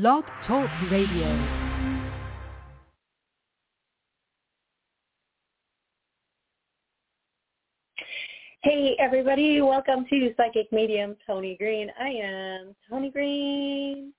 [0.00, 1.28] Blog Talk Radio.
[8.64, 11.92] Hey everybody, welcome to Psychic Medium Toni Greene.
[12.00, 14.12] I am Toni Greene,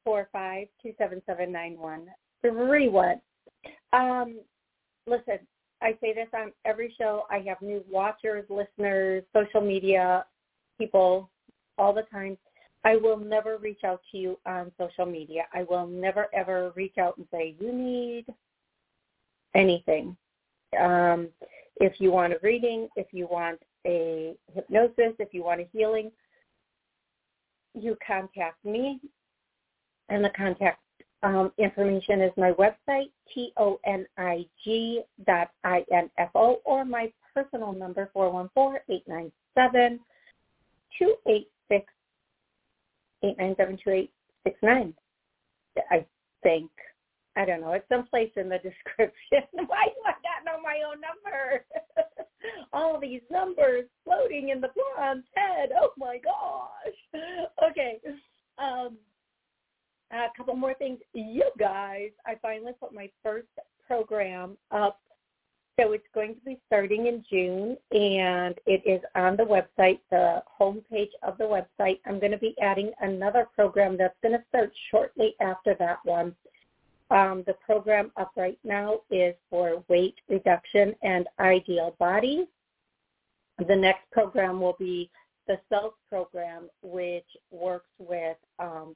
[0.04, 2.08] four five two seven seven nine one
[2.42, 3.22] three one.
[3.94, 4.40] Um,
[5.08, 5.40] listen,
[5.82, 7.24] I say this on every show.
[7.32, 10.26] I have new watchers, listeners, social media
[10.78, 11.30] people
[11.78, 12.38] all the time.
[12.84, 15.44] I will never reach out to you on social media.
[15.54, 18.26] I will never ever reach out and say you need
[19.56, 20.16] anything.
[20.80, 21.30] Um,
[21.78, 26.12] if you want a reading, if you want a hypnosis, if you want a healing,
[27.74, 29.00] you contact me.
[30.10, 30.80] And the contact
[31.22, 40.00] um, information is my website, T-O-N-I-G dot I-N-F-O, or my personal number, 414-897-2866.
[43.24, 44.94] 8972869.
[45.92, 46.06] I
[46.44, 46.72] think.
[47.36, 47.72] I don't know.
[47.74, 49.44] It's someplace in the description.
[49.68, 51.66] Why do I not know my own number?
[52.74, 55.70] All these numbers floating in the blonde's head.
[55.80, 57.22] Oh my gosh.
[57.70, 58.00] Okay.
[58.58, 58.98] Um,
[60.12, 61.00] a couple more things.
[61.14, 63.48] You guys, I finally put my first
[63.88, 65.00] program up
[65.80, 70.44] so it's going to be starting in June, and it is on the website, the
[70.60, 72.00] homepage of the website.
[72.06, 76.36] I'm going to be adding another program that's going to start shortly after that one.
[77.12, 82.48] Um, the program up right now is for weight reduction and ideal body.
[83.68, 85.10] The next program will be
[85.48, 88.96] the self program, which works with um,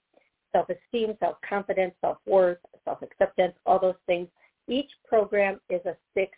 [0.52, 4.28] self-esteem, self-confidence, self-worth, self-acceptance, all those things.
[4.68, 6.38] Each program is a six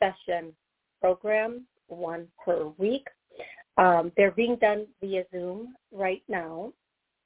[0.00, 0.52] session
[1.00, 3.06] program, one per week.
[3.76, 6.72] Um, they're being done via Zoom right now.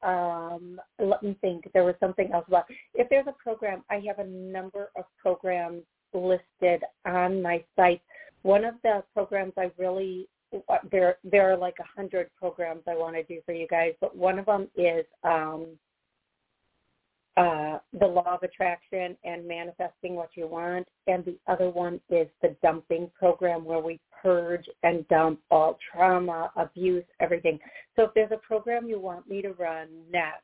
[0.03, 1.71] Um, let me think.
[1.73, 2.65] There was something else about
[2.95, 3.83] if there's a program.
[3.91, 5.83] I have a number of programs
[6.15, 8.03] listed on my site.
[8.43, 10.29] One of the programs I really
[10.91, 14.17] there there are like a hundred programs I want to do for you guys, but
[14.17, 15.67] one of them is um,
[17.39, 20.89] uh, the law of attraction and manifesting what you want.
[21.07, 26.51] And the other one is the dumping program where we purge and dump all trauma,
[26.57, 27.61] abuse, everything.
[27.95, 30.43] So if there's a program you want me to run next,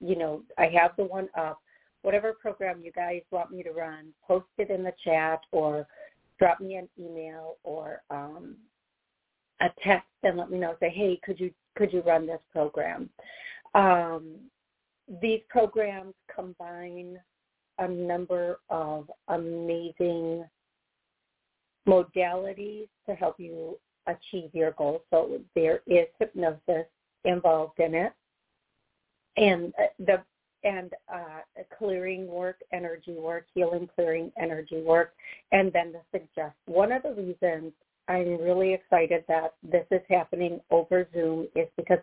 [0.00, 1.60] you know, I have the one up.
[2.02, 5.86] Whatever program you guys want me to run, post it in the chat or
[6.38, 8.56] drop me an email or um,
[9.60, 10.76] a text and let me know.
[10.78, 13.08] Say, hey, could you could you run this program?
[13.74, 14.36] Um,
[15.20, 17.18] these programs combine
[17.78, 20.44] a number of amazing
[21.86, 25.02] modalities to help you achieve your goals.
[25.10, 26.86] So there is hypnosis
[27.24, 28.12] involved in it,
[29.36, 30.22] and uh, the
[30.64, 35.12] and uh, clearing work, energy work, healing, clearing, energy work,
[35.52, 36.56] and then the suggest.
[36.64, 37.72] One of the reasons
[38.08, 41.98] I'm really excited that this is happening over Zoom is because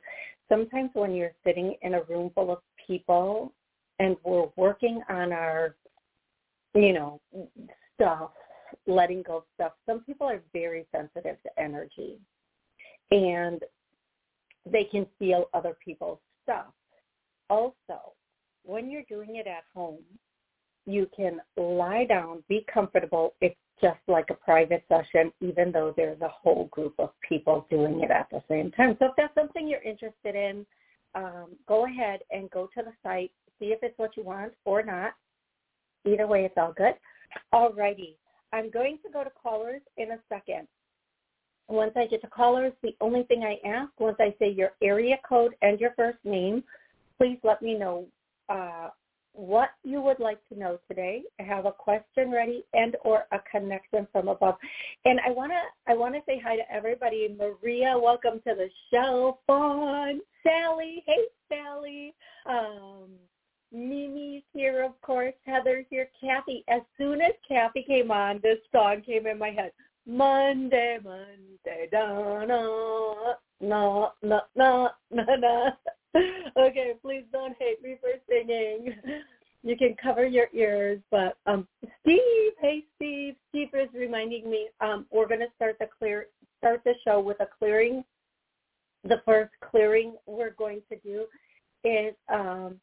[0.47, 3.54] sometimes when you're sitting in a room full of people
[4.00, 5.76] and we're working on our,
[6.74, 7.22] you know,
[7.96, 8.32] stuff,
[8.88, 12.18] letting go of stuff, some people are very sensitive to energy
[13.12, 13.62] and
[14.66, 16.68] they can feel other people's stuff.
[17.50, 18.14] Also,
[18.64, 20.00] when you're doing it at home,
[20.86, 23.36] you can lie down, be comfortable.
[23.42, 28.02] It's just like a private session, even though there's a whole group of people doing
[28.02, 28.96] it at the same time.
[29.00, 30.66] So if that's something you're interested in,
[31.15, 34.83] um, go ahead and go to the site, see if it's what you want or
[34.83, 35.13] not.
[36.06, 36.94] Either way, it's all good.
[37.51, 38.18] All righty.
[38.51, 40.68] I'm going to go to callers in a second.
[41.69, 45.15] Once I get to callers, the only thing I ask, once I say your area
[45.27, 46.63] code and your first name,
[47.18, 48.06] please let me know
[48.50, 48.89] uh,
[49.33, 51.24] what you would like to know today.
[51.39, 54.56] I have a question ready and or a connection from above.
[55.06, 57.35] And I wanna I wanna say hi to everybody.
[57.38, 59.39] Maria, welcome to the show.
[59.47, 62.13] Fawn, Sally, hey Sally.
[62.45, 63.09] Um,
[63.71, 65.33] Mimi's here, of course.
[65.45, 66.09] Heather's here.
[66.21, 66.63] Kathy.
[66.68, 69.71] As soon as Kathy came on, this song came in my head.
[70.06, 75.71] Monday, Monday, da na na na na na na.
[76.15, 78.95] Okay, please don't hate me for singing.
[79.65, 81.65] You can cover your ears, but um,
[82.01, 86.27] Steve, hey Steve, Steve is reminding me um, we're going to start the clear
[86.57, 88.04] start the show with a clearing.
[89.06, 91.25] The first clearing we're going to do
[91.86, 92.75] is um,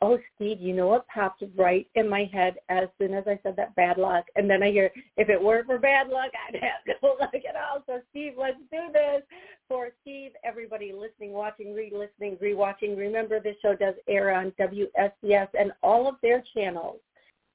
[0.00, 3.56] oh, Steve, you know what popped right in my head as soon as I said
[3.56, 4.26] that bad luck.
[4.36, 7.56] And then I hear, if it weren't for bad luck, I'd have no luck at
[7.56, 7.82] all.
[7.86, 9.22] So, Steve, let's do this.
[9.68, 15.72] For Steve, everybody listening, watching, re-listening, re-watching, remember this show does air on WSCS and
[15.82, 17.00] all of their channels.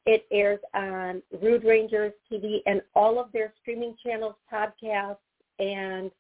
[0.05, 5.17] It airs on Rude Rangers TV and all of their streaming channels, podcasts,
[5.59, 6.11] and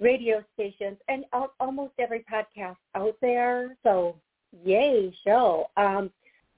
[0.00, 1.24] radio stations, and
[1.60, 3.76] almost every podcast out there.
[3.84, 4.16] So
[4.64, 5.66] yay show.
[5.76, 6.10] Um,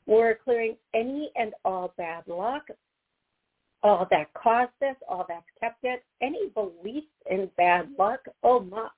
[0.07, 2.67] we're clearing any and all bad luck,
[3.83, 8.21] all that caused this, all that's kept it, any beliefs in bad luck.
[8.43, 8.89] Oh my,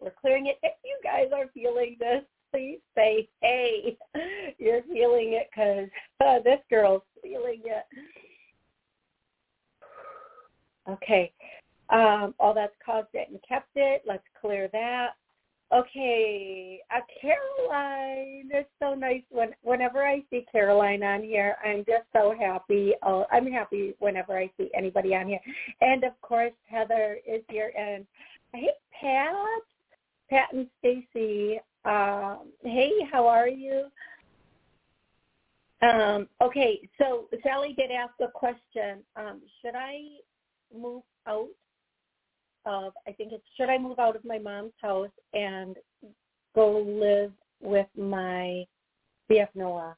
[0.00, 0.58] we're clearing it.
[0.62, 3.96] If you guys are feeling this, please say, hey,
[4.58, 5.88] you're feeling it because
[6.26, 7.84] uh, this girl's feeling it.
[10.88, 11.30] Okay.
[11.90, 14.02] Um, all that's caused it and kept it.
[14.06, 15.10] Let's clear that.
[15.72, 18.50] Okay, uh, Caroline.
[18.52, 22.94] It's so nice when whenever I see Caroline on here, I'm just so happy.
[23.04, 25.38] Oh, I'm happy whenever I see anybody on here.
[25.80, 27.72] And of course, Heather is here.
[27.78, 28.04] And
[28.52, 28.70] hey,
[29.00, 29.32] Pat,
[30.28, 31.60] Pat and Stacy.
[31.84, 33.86] Um, hey, how are you?
[35.82, 39.04] Um, okay, so Sally did ask a question.
[39.14, 40.00] Um, should I
[40.76, 41.48] move out
[42.66, 45.76] of I think it's should I move out of my mom's house and
[46.54, 48.64] go live with my
[49.30, 49.96] BF Noah?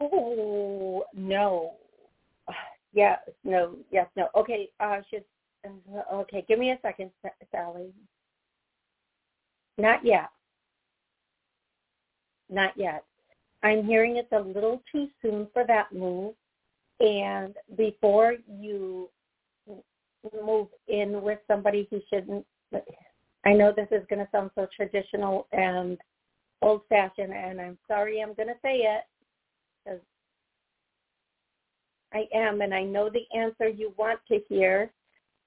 [0.00, 1.74] Oh no.
[2.94, 4.28] Yes, no, yes, no.
[4.36, 5.24] Okay, uh should
[6.12, 7.10] okay, give me a second,
[7.50, 7.90] Sally.
[9.78, 10.28] Not yet.
[12.50, 13.04] Not yet.
[13.62, 16.34] I'm hearing it's a little too soon for that move.
[17.00, 19.08] And before you
[20.44, 22.46] move in with somebody who shouldn't.
[23.44, 25.98] I know this is going to sound so traditional and
[26.60, 29.02] old-fashioned, and I'm sorry I'm going to say it
[29.84, 30.00] because
[32.12, 34.92] I am, and I know the answer you want to hear.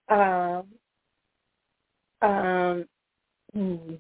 [0.10, 0.66] Um,
[2.22, 2.86] um,
[3.54, 3.96] hmm.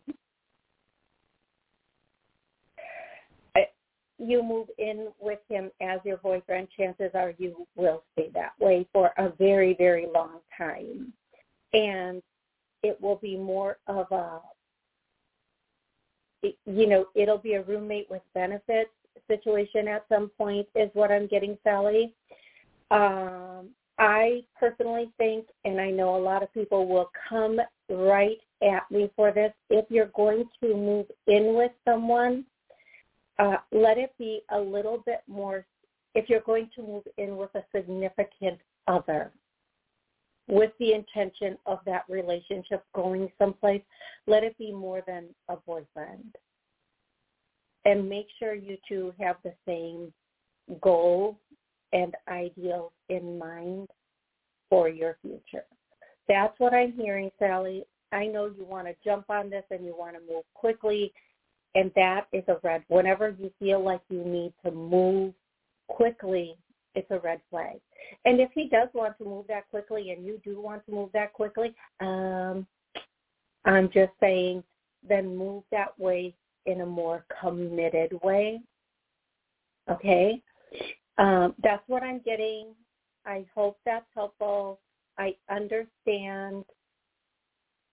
[4.18, 8.88] you move in with him as your boyfriend, chances are you will stay that way
[8.94, 11.14] for a very, very long time.
[11.75, 12.24] And
[12.83, 14.39] it will be more of a,
[16.42, 18.92] you know, it'll be a roommate with benefits
[19.27, 22.13] situation at some point is what I'm getting, Sally.
[22.92, 28.89] Um, I personally think, and I know a lot of people will come right at
[28.92, 32.45] me for this, if you're going to move in with someone,
[33.39, 35.66] uh, let it be a little bit more,
[36.13, 39.31] if you're going to move in with a significant other,
[40.48, 43.82] with the intention of that relationship going someplace,
[44.28, 46.36] let it be more than a boyfriend.
[47.86, 50.12] And make sure you two have the same
[50.82, 51.36] goals
[51.94, 53.90] and ideals in mind
[54.70, 55.66] for your future.
[56.28, 57.86] That's what I'm hearing, Sally.
[58.12, 61.14] I know you want to jump on this and you want to move quickly
[61.75, 62.84] and that is a red.
[62.88, 65.34] Whenever you feel like you need to move
[65.88, 66.56] quickly,
[66.96, 67.80] it's a red flag.
[68.25, 71.10] And if he does want to move that quickly and you do want to move
[71.14, 72.66] that quickly, um,
[73.66, 74.64] I'm just saying
[75.08, 76.34] then move that way
[76.66, 78.62] in a more committed way.
[79.90, 80.42] Okay?
[81.18, 82.74] Um, that's what I'm getting.
[83.25, 84.80] I hope that's helpful.
[85.18, 86.66] I understand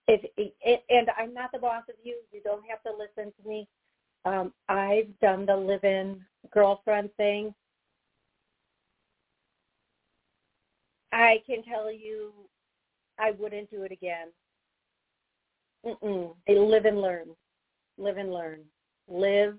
[0.08, 2.16] if it, and I'm not the boss of you.
[2.32, 3.68] You don't have to listen to me.
[4.24, 6.20] Um, I've done the live-in
[6.52, 7.54] girlfriend thing.
[11.12, 12.32] I can tell you,
[13.18, 14.28] I wouldn't do it again.
[15.84, 16.34] Mm-mm.
[16.48, 17.26] Live and learn.
[17.98, 18.60] Live and learn.
[19.08, 19.58] Live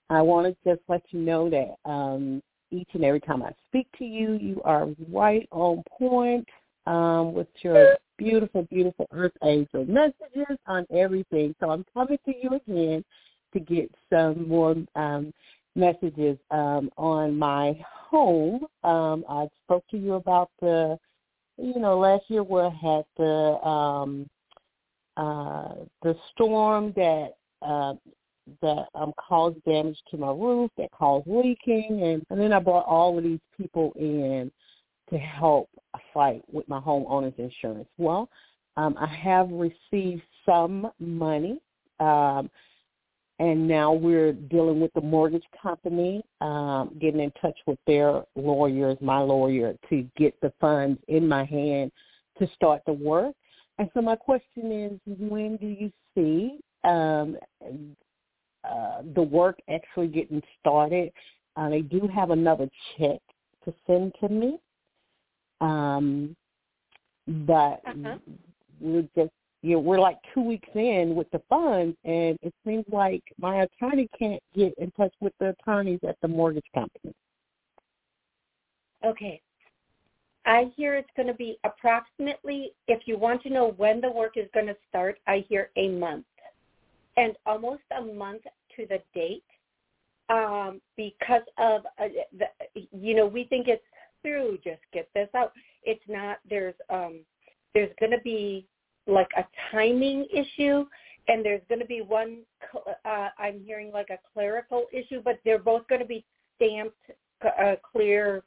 [0.08, 2.42] I want to just let you know that um,
[2.72, 6.48] each and every time I speak to you, you are right on point
[6.86, 11.54] um, with your beautiful, beautiful Earth Angel messages on everything.
[11.60, 13.04] So I'm coming to you again
[13.52, 15.32] to get some more um,
[15.76, 18.66] messages um, on my home.
[18.82, 20.98] Um, I spoke to you about the,
[21.60, 24.28] you know, last year we had the um,
[25.16, 27.94] uh, the storm that uh,
[28.62, 32.86] that um, caused damage to my roof, that caused leaking, and, and then I brought
[32.86, 34.50] all of these people in
[35.10, 35.68] to help
[36.14, 37.88] fight with my homeowner's insurance.
[37.98, 38.28] Well,
[38.76, 41.60] um, I have received some money,
[41.98, 42.50] um,
[43.40, 48.98] and now we're dealing with the mortgage company, um, getting in touch with their lawyers,
[49.00, 51.90] my lawyer, to get the funds in my hand
[52.38, 53.34] to start the work.
[53.78, 57.38] And so my question is, when do you see um,
[58.62, 61.10] uh, the work actually getting started?
[61.56, 62.68] Uh, they do have another
[62.98, 63.20] check
[63.64, 64.58] to send to me,
[65.62, 66.36] um,
[67.26, 68.18] but uh-huh.
[68.80, 69.32] we're just
[69.62, 73.62] you know, we're like two weeks in with the funds, and it seems like my
[73.62, 77.14] attorney can't get in touch with the attorneys at the mortgage company.
[79.04, 79.40] Okay.
[80.46, 84.36] I hear it's going to be approximately, if you want to know when the work
[84.36, 86.24] is going to start, I hear a month.
[87.18, 88.42] And almost a month
[88.76, 89.44] to the date
[90.30, 92.46] um, because of, uh, the,
[92.92, 93.82] you know, we think it's
[94.22, 95.52] through, just get this out.
[95.82, 97.20] It's not, there's, um,
[97.74, 98.66] there's going to be
[99.10, 100.84] like a timing issue
[101.28, 102.38] and there's going to be one
[103.04, 106.24] uh, i'm hearing like a clerical issue but they're both going to be
[106.56, 106.96] stamped
[107.42, 108.42] uh, clear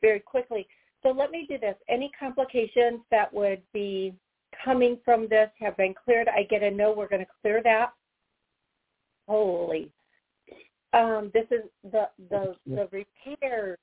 [0.00, 0.66] very quickly.
[1.02, 1.76] So let me do this.
[1.88, 4.14] Any complications that would be
[4.64, 6.28] coming from this have been cleared?
[6.28, 7.92] I get a no we're going to clear that.
[9.28, 9.90] Holy.
[10.92, 13.78] Um, this is the the the repairs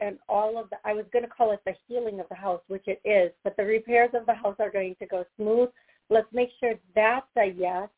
[0.00, 2.60] and all of the, I was going to call it the healing of the house,
[2.68, 5.68] which it is, but the repairs of the house are going to go smooth.
[6.10, 7.88] Let's make sure that's a yes.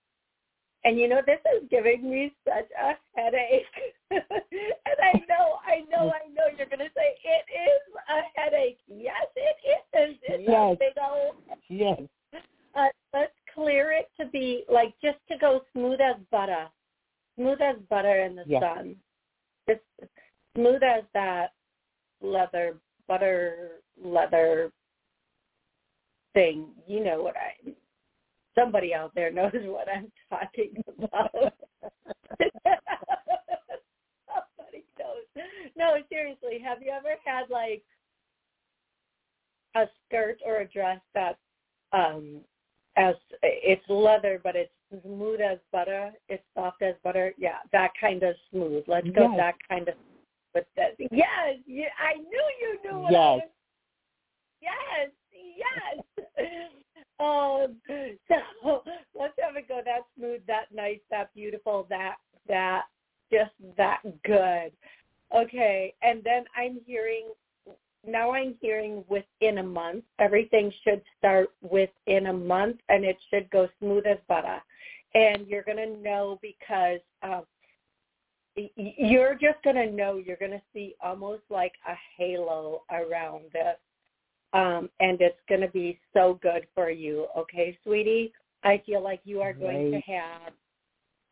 [0.84, 3.64] And you know, this is giving me such a headache.
[4.10, 4.22] and
[5.02, 8.78] I know, I know, I know you're going to say it is a headache.
[8.86, 9.56] Yes, it
[9.98, 10.16] is.
[10.22, 10.54] It's yes.
[10.54, 11.34] a big old.
[11.68, 12.00] Yes.
[12.76, 16.66] Uh, let's clear it to be like just to go smooth as butter,
[17.36, 18.62] smooth as butter in the yes.
[18.62, 18.96] sun,
[19.68, 19.80] just
[20.54, 21.52] smooth as that
[22.26, 22.76] leather
[23.08, 24.70] butter leather
[26.34, 26.66] thing.
[26.86, 27.72] You know what I
[28.58, 31.30] somebody out there knows what I'm talking about.
[34.26, 35.44] somebody knows.
[35.76, 37.82] No, seriously, have you ever had like
[39.74, 41.36] a skirt or a dress that
[41.92, 42.40] um
[42.96, 44.72] as it's leather but it's
[45.04, 47.34] smooth as butter, it's soft as butter.
[47.36, 48.84] Yeah, that kind of smooth.
[48.86, 49.36] Let's go yes.
[49.36, 49.94] that kind of
[50.56, 53.20] but that yes, yeah, I knew you knew what yes.
[53.20, 53.42] I was.
[54.62, 55.10] Yes,
[56.16, 56.26] yes.
[57.20, 57.76] um,
[58.26, 58.82] so
[59.14, 62.14] let's have it go that smooth, that nice, that beautiful, that
[62.48, 62.84] that
[63.30, 64.72] just that good.
[65.36, 67.26] Okay, and then I'm hearing
[68.06, 70.04] now I'm hearing within a month.
[70.18, 74.62] Everything should start within a month, and it should go smooth as butter.
[75.14, 77.40] And you're going to know because uh,
[78.76, 83.76] you're just going to know you're going to see almost like a halo around this
[84.52, 88.32] um, and it's going to be so good for you okay sweetie?
[88.64, 90.52] I feel like you are going to have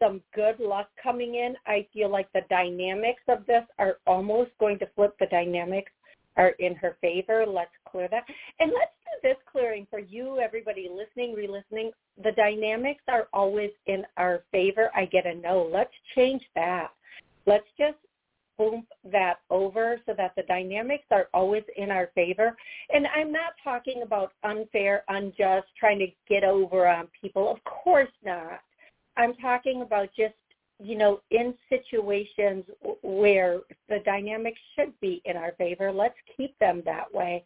[0.00, 1.54] some good luck coming in.
[1.66, 5.16] I feel like the dynamics of this are almost going to flip.
[5.18, 5.90] The dynamics
[6.36, 7.44] are in her favor.
[7.46, 8.24] Let's clear that.
[8.60, 11.92] And let's do this clearing for you everybody listening re-listening.
[12.22, 14.90] The dynamics are always in our favor.
[14.94, 15.68] I get a no.
[15.72, 16.90] Let's change that
[17.46, 17.96] Let's just
[18.56, 22.56] boom that over so that the dynamics are always in our favor.
[22.92, 27.50] And I'm not talking about unfair, unjust, trying to get over on people.
[27.50, 28.60] Of course not.
[29.16, 30.34] I'm talking about just,
[30.82, 32.64] you know, in situations
[33.02, 37.44] where the dynamics should be in our favor, let's keep them that way.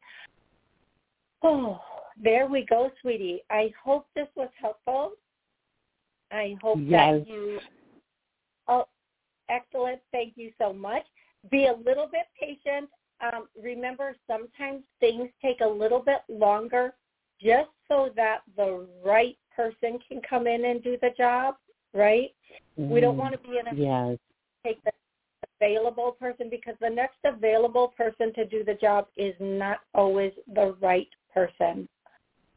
[1.43, 1.81] Oh,
[2.23, 3.43] there we go, sweetie.
[3.50, 5.12] I hope this was helpful.
[6.33, 7.21] I hope yes.
[7.21, 7.59] that you
[9.49, 10.00] Excellent.
[10.12, 11.05] Thank you so much.
[11.50, 12.88] Be a little bit patient.
[13.21, 16.95] Um, remember, sometimes things take a little bit longer
[17.40, 21.57] just so that the right person can come in and do the job,
[21.95, 22.31] right?
[22.78, 23.21] Mm, we don't mm-hmm.
[23.21, 24.19] want to be in a yes.
[24.64, 24.93] take the
[25.61, 30.76] available person because the next available person to do the job is not always the
[30.81, 31.88] right person.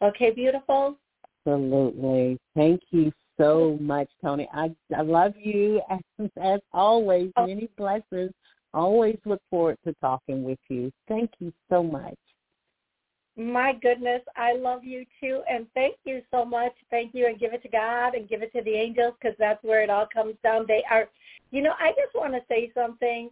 [0.01, 0.97] Okay, beautiful?
[1.45, 2.37] Absolutely.
[2.55, 4.47] Thank you so much, Toni.
[4.53, 7.31] I I love you as, as always.
[7.37, 7.47] Oh.
[7.47, 8.31] Many blessings.
[8.73, 10.91] Always look forward to talking with you.
[11.09, 12.15] Thank you so much.
[13.37, 16.73] My goodness, I love you too, and thank you so much.
[16.89, 19.63] Thank you, and give it to God and give it to the angels because that's
[19.63, 20.65] where it all comes down.
[20.67, 21.09] They are,
[21.49, 23.29] you know, I just want to say something.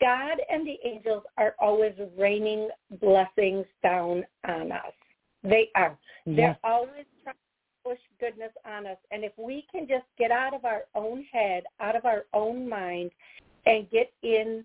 [0.00, 2.68] God and the angels are always raining
[3.00, 4.92] blessings down on us.
[5.44, 5.96] They are.
[6.26, 6.36] Yes.
[6.36, 7.36] They're always trying
[7.84, 8.98] push goodness on us.
[9.10, 12.68] And if we can just get out of our own head, out of our own
[12.68, 13.10] mind,
[13.66, 14.64] and get in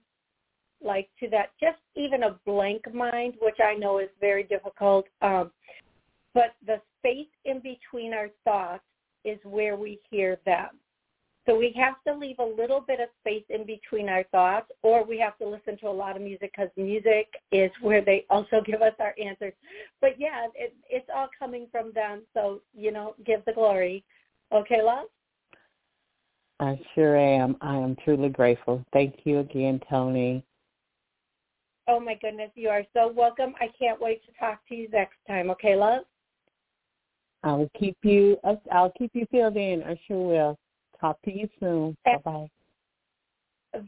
[0.83, 5.05] like to that just even a blank mind, which I know is very difficult.
[5.21, 5.51] Um,
[6.33, 8.83] but the space in between our thoughts
[9.25, 10.69] is where we hear them.
[11.48, 15.06] So we have to leave a little bit of space in between our thoughts, or
[15.06, 18.62] we have to listen to a lot of music because music is where they also
[18.66, 19.54] give us our answers.
[20.01, 22.24] But yeah, it, it's all coming from them.
[22.34, 24.04] So you know, give the glory.
[24.51, 25.08] Okay, love.
[26.60, 27.56] I sure am.
[27.62, 28.84] I am truly grateful.
[28.92, 30.44] Thank you again, Toni.
[31.88, 33.54] Oh my goodness, you are so welcome.
[33.62, 35.50] I can't wait to talk to you next time.
[35.51, 36.04] Okay, love.
[37.44, 38.38] I will keep you.
[38.72, 39.84] I'll keep you filled in.
[39.84, 40.60] I sure will.
[41.00, 41.98] Talk to you soon.
[42.06, 42.50] Bye bye.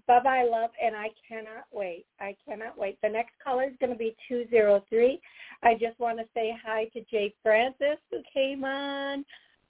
[0.07, 2.05] Bye bye, love, and I cannot wait.
[2.19, 2.99] I cannot wait.
[3.01, 5.19] The next caller is going to be 203.
[5.63, 9.25] I just want to say hi to Jay Francis who came on,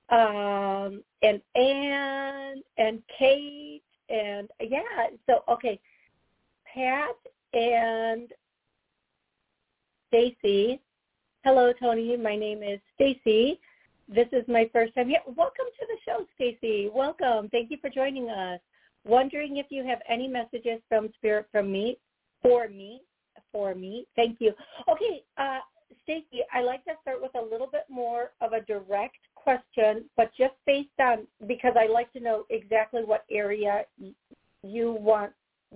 [0.09, 4.81] um, and Anne and Kate, and yeah.
[5.25, 5.79] So okay,
[6.73, 7.15] Pat
[7.53, 8.29] and
[10.09, 10.81] Stacy.
[11.45, 12.17] Hello, Toni.
[12.17, 13.59] My name is Stacy.
[14.11, 15.19] This is my first time here.
[15.27, 16.89] Welcome to the show, Stacy.
[16.91, 17.47] Welcome.
[17.49, 18.59] Thank you for joining us.
[19.05, 21.99] Wondering if you have any messages from Spirit from me,
[22.41, 23.03] for me,
[23.51, 24.07] for me.
[24.15, 24.53] Thank you.
[24.89, 25.59] Okay, uh,
[26.03, 30.31] Stacy, I like to start with a little bit more of a direct question, but
[30.35, 33.83] just based on because I like to know exactly what area
[34.63, 35.33] you want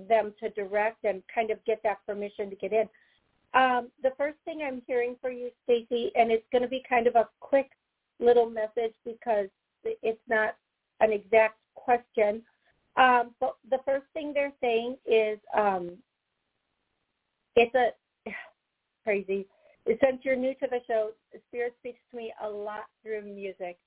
[0.09, 2.89] them to direct and kind of get that permission to get in.
[3.53, 7.05] Um, the first thing I'm hearing for you, Stacy, and it's going to be kind
[7.05, 7.69] of a quick
[8.19, 9.47] little message because
[9.83, 10.55] it's not
[10.99, 12.41] an exact question.
[12.95, 15.97] Um, but the first thing they're saying is um,
[17.55, 17.89] it's a
[19.03, 19.47] crazy.
[19.85, 21.09] Since you're new to the show,
[21.49, 23.77] Spirit speaks to me a lot through music.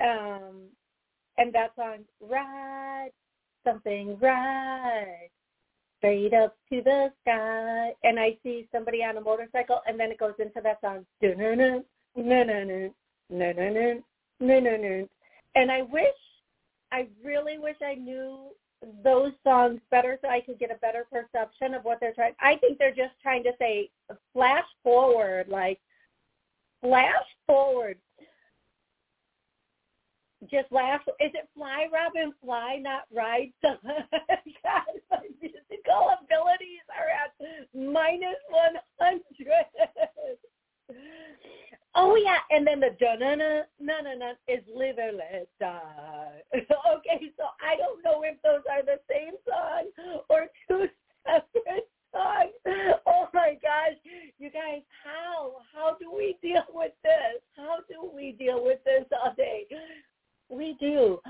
[0.00, 0.62] Um,
[1.38, 3.10] and that song, Ride
[3.64, 5.30] Something Ride
[5.98, 7.92] Straight Up to the Sky.
[8.02, 11.06] And I see somebody on a motorcycle, and then it goes into that song,
[13.30, 14.02] no, no, no,
[14.40, 15.08] no, no, no.
[15.54, 16.04] And I wish,
[16.92, 18.50] I really wish I knew
[19.02, 22.34] those songs better so I could get a better perception of what they're trying.
[22.40, 23.90] I think they're just trying to say
[24.32, 25.80] flash forward, like
[26.80, 27.98] flash forward.
[30.50, 31.00] Just laugh.
[31.20, 32.34] Is it fly, Robin?
[32.44, 33.50] Fly, not ride.
[33.62, 33.72] God,
[35.10, 37.32] my musical abilities are at
[37.74, 39.64] minus one hundred.
[41.96, 46.42] Oh yeah, and then the na na na na na is live or let die.
[46.54, 50.88] okay, so I don't know if those are the same song or two
[51.24, 52.98] separate songs.
[53.06, 53.94] Oh my gosh,
[54.38, 57.40] you guys, how how do we deal with this?
[57.56, 59.66] How do we deal with this all day?
[60.50, 61.20] We do.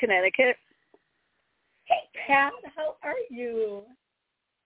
[0.00, 0.56] Connecticut.
[1.84, 3.82] Hey, Pat, how are you?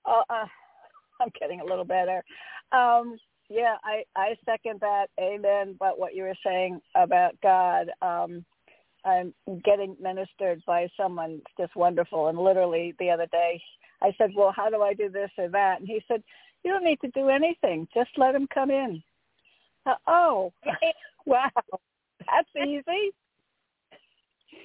[0.06, 0.46] Oh, uh,
[1.20, 2.22] I'm getting a little better.
[2.72, 3.18] Um,
[3.50, 5.06] yeah, I, I second that.
[5.20, 5.76] Amen.
[5.78, 8.44] But what you were saying about God, um,
[9.04, 12.28] I'm getting ministered by someone just wonderful.
[12.28, 13.60] And literally the other day,
[14.02, 16.22] I said, "Well, how do I do this or that?" And he said,
[16.62, 17.86] "You don't need to do anything.
[17.92, 19.02] Just let him come in."
[19.84, 20.52] Uh, oh,
[21.26, 21.50] wow,
[22.26, 23.12] that's easy.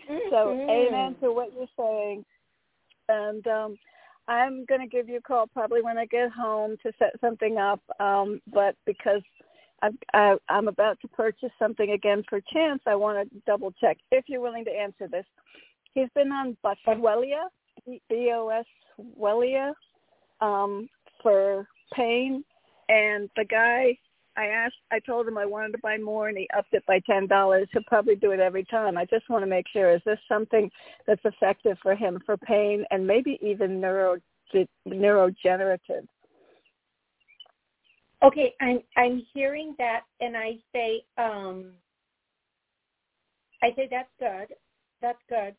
[0.10, 0.30] Mm-hmm.
[0.30, 2.26] So, amen to what you're saying.
[3.08, 3.78] And um,
[4.28, 7.58] I'm going to give you a call probably when I get home to set something
[7.58, 7.82] up.
[8.00, 9.22] Um, but because
[9.82, 13.98] I've, I, I'm about to purchase something again for Chance, I want to double check
[14.12, 15.26] if you're willing to answer this.
[15.94, 17.48] He's been on Boswellia,
[17.86, 18.66] B-O-S
[19.20, 19.74] Wellia,
[20.42, 20.88] um,
[21.24, 22.44] for pain,
[22.88, 23.98] and the guy
[24.40, 27.00] I asked, I told him I wanted to buy more, and he upped it by
[27.00, 27.68] ten dollars.
[27.74, 28.98] He'll probably do it every time.
[28.98, 30.72] I just want to make sure: is this something
[31.06, 34.18] that's effective for him for pain and maybe even neuro
[34.88, 36.08] neurogenerative?
[38.24, 41.74] Okay, I'm I'm hearing that, and I say, um,
[43.62, 44.56] I say that's good.
[45.02, 45.54] That's good.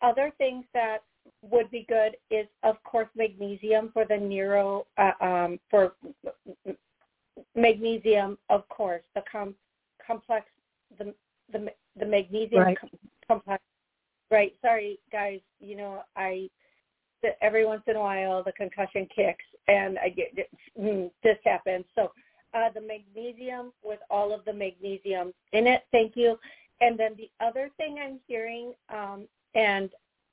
[0.00, 0.98] Other things that
[1.42, 5.92] would be good is, of course, magnesium for the neuro uh, um, for
[7.54, 9.54] magnesium, of course, the com-
[10.04, 10.46] complex,
[10.98, 11.14] the
[11.52, 12.78] the the magnesium right.
[12.80, 12.90] com-
[13.26, 13.62] complex.
[14.30, 14.54] Right.
[14.62, 15.40] Sorry, guys.
[15.60, 16.48] You know, I
[17.40, 21.84] every once in a while the concussion kicks and I get mm, this happens.
[21.94, 22.12] So
[22.54, 25.82] uh, the magnesium with all of the magnesium in it.
[25.90, 26.38] Thank you.
[26.80, 29.90] And then the other thing I'm hearing, um, and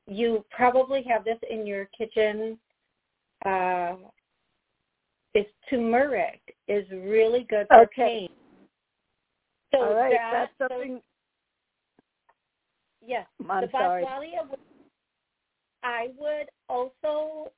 [0.08, 2.58] you probably have this in your kitchen
[3.46, 3.96] uh,
[5.34, 8.28] is turmeric is really good for okay.
[8.28, 8.30] pain.
[9.74, 10.98] So All right, that, that's something.
[10.98, 11.02] So,
[13.08, 14.04] yes, I'm the sorry.
[14.04, 14.58] boswellia.
[15.84, 17.52] I would also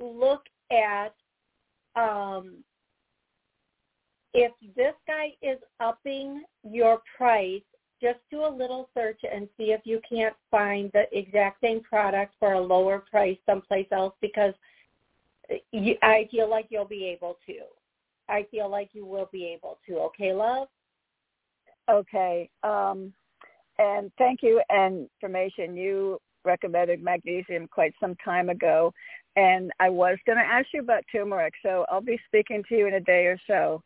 [0.00, 1.14] look at
[1.96, 2.64] um,
[4.34, 7.62] if this guy is upping your price.
[8.00, 12.32] Just do a little search and see if you can't find the exact same product
[12.38, 14.54] for a lower price someplace else because
[15.72, 17.54] you, I feel like you'll be able to.
[18.28, 19.96] I feel like you will be able to.
[19.98, 20.68] Okay, love?
[21.90, 22.50] Okay.
[22.62, 23.12] Um,
[23.78, 25.76] and thank you and information.
[25.76, 28.92] You recommended magnesium quite some time ago,
[29.36, 32.86] and I was going to ask you about turmeric, so I'll be speaking to you
[32.86, 33.82] in a day or so.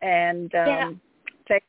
[0.00, 0.90] And um, yeah.
[1.48, 1.64] take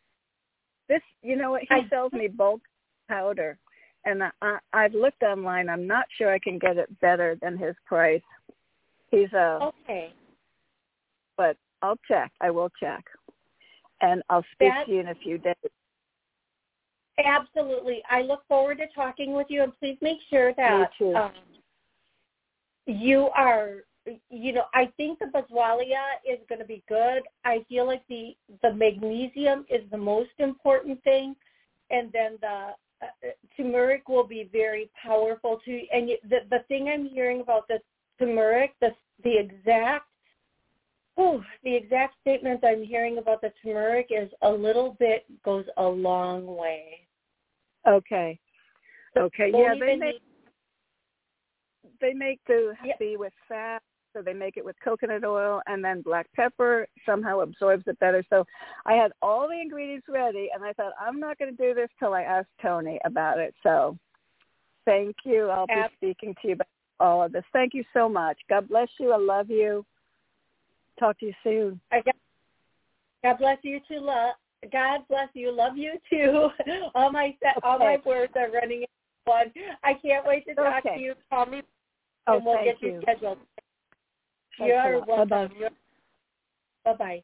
[0.88, 1.02] this.
[1.22, 1.64] You know what?
[1.64, 2.62] He I, sells me bulk
[3.10, 3.58] powder,
[4.06, 5.70] and I, I've looked online.
[5.70, 8.22] I'm not sure I can get it better than his price.
[9.14, 10.12] He's a okay,
[11.38, 12.32] but I'll check.
[12.42, 13.06] I will check,
[14.02, 15.54] and I'll speak that, to you in a few days.
[17.24, 18.02] Absolutely.
[18.10, 21.32] I look forward to talking with you, and please make sure that um,
[22.88, 23.84] you are.
[24.32, 27.22] You know, I think the boswellia is going to be good.
[27.46, 31.36] I feel like the the magnesium is the most important thing,
[31.92, 32.72] and then the
[33.04, 33.06] uh,
[33.56, 35.82] turmeric will be very powerful too.
[35.94, 37.78] And the the thing I'm hearing about the
[38.20, 38.90] turmeric, the
[39.24, 40.06] the exact
[41.18, 45.84] oh, the exact statement I'm hearing about the turmeric is a little bit goes a
[45.84, 47.08] long way.
[47.88, 48.40] Okay.
[49.18, 49.52] Okay.
[49.54, 50.22] Yeah, they make
[52.02, 52.94] they make the yeah.
[53.00, 53.82] be with fat,
[54.14, 58.24] so they make it with coconut oil and then black pepper somehow absorbs it better.
[58.30, 58.46] So
[58.86, 61.90] I had all the ingredients ready, and I thought I'm not going to do this
[62.00, 63.54] till I ask Toni about it.
[63.64, 63.98] So
[64.86, 65.50] thank you.
[65.50, 66.68] I'll be speaking to you about
[67.00, 67.44] all of this.
[67.54, 68.38] Thank you so much.
[68.50, 69.12] God bless you.
[69.12, 69.86] I love you.
[71.00, 71.80] Talk to you soon.
[73.24, 74.00] God bless you too.
[74.00, 74.36] Love.
[74.72, 75.52] God bless you.
[75.52, 76.50] Love you too.
[76.96, 78.88] all my all my words are running in
[79.26, 79.52] one.
[79.84, 80.96] I can't wait to talk okay.
[80.96, 81.14] to you.
[81.30, 81.62] Call me
[82.28, 83.38] oh, and we'll get you, you scheduled.
[84.58, 85.30] Thanks You're welcome.
[85.30, 85.70] Bye-bye.
[86.86, 87.24] Bye bye.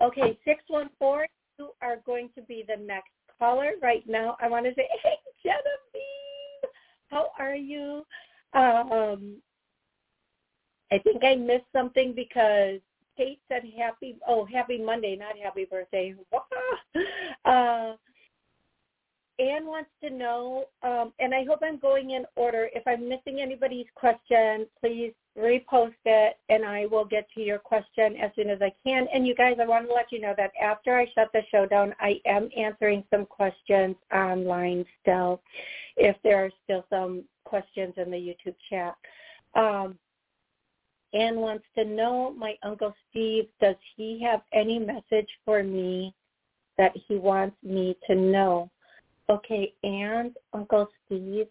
[0.00, 1.26] Okay, six one four.
[1.58, 4.36] You are going to be the next caller right now.
[4.40, 6.72] I want to say, hey, Genevieve,
[7.08, 8.04] how are you?
[8.54, 9.36] Um,
[10.90, 12.80] I think I missed something because
[13.16, 16.14] Kate said happy, oh, happy Monday, not happy birthday.
[17.44, 17.94] Uh,
[19.38, 22.68] Anne wants to know, um, and I hope I'm going in order.
[22.74, 28.16] If I'm missing anybody's question, please repost it, and I will get to your question
[28.16, 29.06] as soon as I can.
[29.14, 31.66] And you guys, I want to let you know that after I shut the show
[31.66, 35.40] down, I am answering some questions online still,
[35.96, 38.96] if there are still some questions in the YouTube chat.
[39.54, 39.96] Um,
[41.14, 46.12] Anne wants to know, my Uncle Steve, does he have any message for me
[46.76, 48.70] that he wants me to know?
[49.30, 51.48] Okay, and Uncle Steve.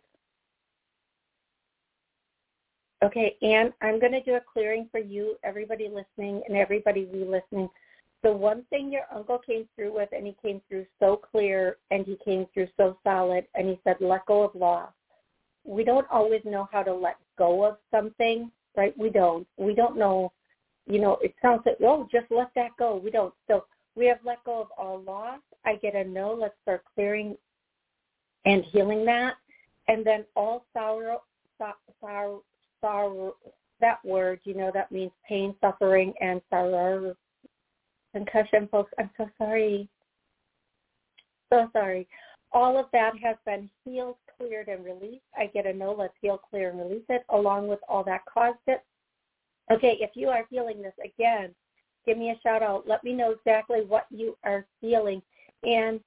[3.04, 7.70] Okay, Anne, I'm going to do a clearing for you, everybody listening and everybody re-listening.
[8.24, 12.04] The one thing your uncle came through with, and he came through so clear, and
[12.04, 14.90] he came through so solid, and he said, let go of loss.
[15.64, 18.98] We don't always know how to let go of something, right?
[18.98, 19.46] We don't.
[19.58, 20.34] We don't know,
[20.88, 22.96] you know, it sounds like, oh, just let that go.
[22.96, 23.34] We don't.
[23.48, 25.42] So we have let go of all loss.
[25.66, 26.34] I get a no.
[26.34, 27.38] Let's start clearing
[28.46, 29.36] and healing that.
[29.88, 31.24] And then all sorrow,
[31.58, 32.44] sorrow,
[32.82, 33.36] sorrow,
[33.80, 34.40] that word.
[34.44, 37.16] You know that means pain, suffering, and sorrow.
[38.14, 38.92] Concussion, folks.
[38.98, 39.88] I'm so sorry.
[41.52, 42.08] So sorry.
[42.52, 45.24] All of that has been healed, cleared, and released.
[45.38, 48.58] I get a no, let's heal, clear, and release it, along with all that caused
[48.68, 48.84] it.
[49.72, 51.54] Okay, if you are feeling this again,
[52.06, 52.88] give me a shout out.
[52.88, 55.22] Let me know exactly what you are feeling.
[55.64, 56.00] And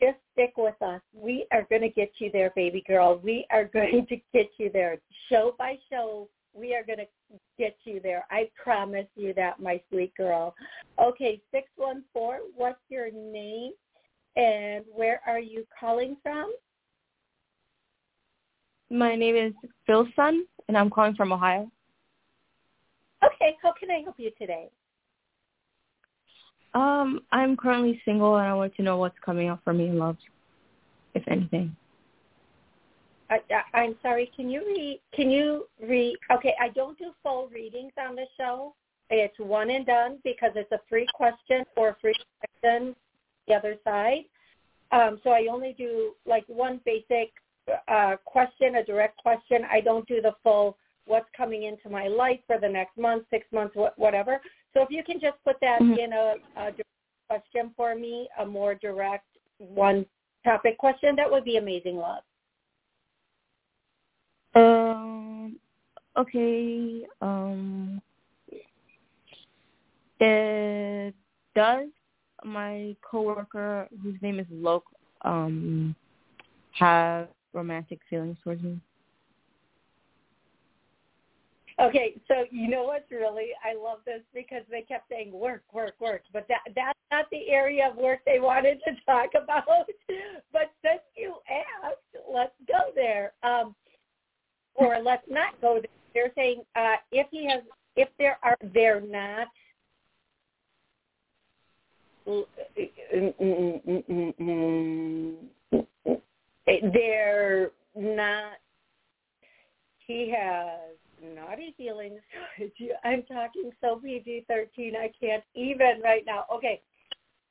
[0.00, 1.00] just stick with us.
[1.12, 3.20] We are going to get you there, baby girl.
[3.22, 4.98] We are going to get you there.
[5.28, 7.06] Show by show, we are going to
[7.58, 8.24] get you there.
[8.30, 10.54] I promise you that, my sweet girl.
[11.00, 13.72] Okay, 614, what's your name
[14.36, 16.52] and where are you calling from?
[18.90, 19.52] My name is
[19.86, 21.70] Phil Sun, and I'm calling from Ohio.
[23.24, 24.70] Okay, how can I help you today?
[26.74, 29.98] Um, I'm currently single, and I want to know what's coming up for me in
[29.98, 30.16] love,
[31.14, 31.74] if anything.
[33.30, 33.40] I,
[33.74, 34.30] I'm sorry.
[34.34, 35.00] Can you read?
[35.14, 36.16] Can you read?
[36.32, 38.74] Okay, I don't do full readings on the show.
[39.10, 42.94] It's one and done because it's a free question or a free question
[43.46, 44.24] the other side.
[44.92, 47.32] Um, so I only do like one basic
[47.88, 49.62] uh, question, a direct question.
[49.70, 50.76] I don't do the full
[51.08, 54.40] what's coming into my life for the next month, six months, whatever.
[54.74, 55.98] So if you can just put that mm-hmm.
[55.98, 56.70] in a, a
[57.28, 59.26] question for me, a more direct
[59.58, 60.06] one
[60.44, 62.22] topic question, that would be amazing, love.
[64.54, 65.58] Um.
[66.16, 67.02] Okay.
[67.20, 68.00] Um.
[70.20, 71.14] It
[71.54, 71.88] does
[72.44, 74.86] my coworker, whose name is Loke,
[75.22, 75.94] um,
[76.72, 78.80] have romantic feelings towards me?
[81.80, 85.94] Okay, so you know what's really I love this because they kept saying work, work,
[86.00, 89.64] work, but that that's not the area of work they wanted to talk about.
[90.52, 91.34] But since you
[91.84, 93.32] asked, let's go there.
[93.42, 93.76] Um,
[94.74, 95.90] or let's not go there.
[96.14, 97.62] They're saying uh, if he has,
[97.96, 99.48] if there are, they're not.
[106.66, 108.52] They're not.
[110.06, 112.20] He has naughty feelings
[113.04, 114.96] I'm talking so PG-13.
[114.96, 116.44] I can't even right now.
[116.52, 116.80] Okay.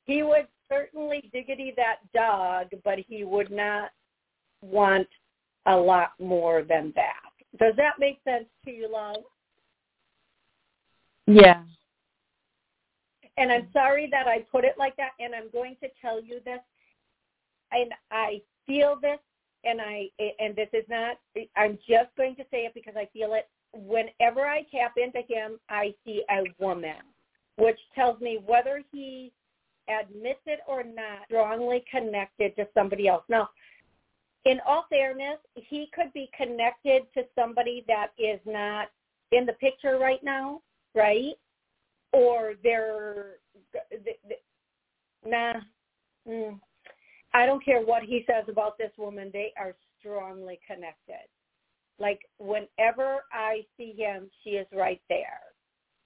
[0.04, 3.90] He would certainly diggity that dog, but he would not
[4.62, 5.08] want
[5.66, 7.30] a lot more than that.
[7.58, 9.16] Does that make sense to you, love?
[11.26, 11.62] Yeah.
[13.36, 16.40] And I'm sorry that I put it like that, and I'm going to tell you
[16.44, 16.60] this,
[17.70, 19.18] and I feel this,
[19.64, 21.18] and I and this is not.
[21.56, 23.48] I'm just going to say it because I feel it
[23.86, 26.96] whenever I tap into him, I see a woman,
[27.56, 29.32] which tells me whether he
[29.88, 33.24] admits it or not, strongly connected to somebody else.
[33.28, 33.48] Now,
[34.44, 38.88] in all fairness, he could be connected to somebody that is not
[39.32, 40.62] in the picture right now,
[40.94, 41.34] right?
[42.12, 43.36] Or they're,
[45.26, 45.54] nah,
[46.26, 46.58] mm,
[47.34, 49.30] I don't care what he says about this woman.
[49.32, 51.28] They are strongly connected.
[51.98, 55.40] Like whenever I see him, she is right there.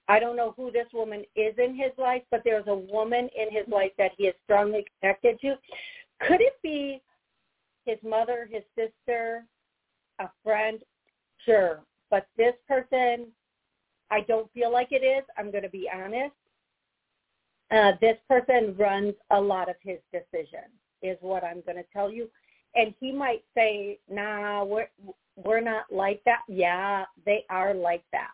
[0.07, 3.51] I don't know who this woman is in his life, but there's a woman in
[3.51, 5.55] his life that he is strongly connected to.
[6.27, 7.01] Could it be
[7.85, 9.45] his mother, his sister,
[10.19, 10.79] a friend?
[11.45, 11.81] Sure.
[12.09, 13.27] But this person,
[14.11, 15.23] I don't feel like it is.
[15.37, 16.35] I'm going to be honest.
[17.71, 22.11] Uh, this person runs a lot of his decisions, is what I'm going to tell
[22.11, 22.29] you.
[22.75, 24.89] And he might say, nah, we're,
[25.35, 26.41] we're not like that.
[26.47, 28.31] Yeah, they are like that.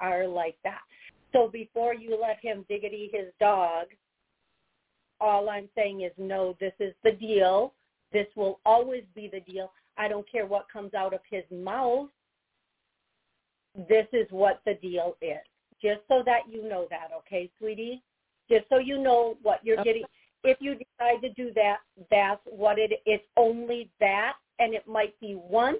[0.00, 0.80] Are like that.
[1.32, 3.86] So before you let him diggity his dog,
[5.20, 7.72] all I'm saying is no, this is the deal.
[8.12, 9.72] This will always be the deal.
[9.96, 12.08] I don't care what comes out of his mouth.
[13.88, 15.38] This is what the deal is.
[15.82, 18.02] Just so that you know that, okay, sweetie?
[18.50, 20.04] Just so you know what you're getting.
[20.44, 21.78] If you decide to do that,
[22.10, 22.98] that's what it is.
[23.06, 25.78] It's only that, and it might be once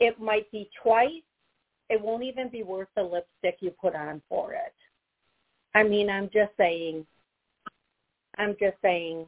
[0.00, 1.22] it might be twice.
[1.90, 4.74] It won't even be worth the lipstick you put on for it.
[5.74, 7.06] I mean, I'm just saying.
[8.36, 9.26] I'm just saying.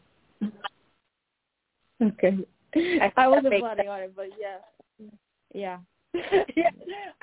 [2.03, 2.39] Okay.
[2.75, 5.09] I, I wasn't planning on it, but yeah.
[5.55, 5.79] Yeah.
[6.15, 6.71] yeah,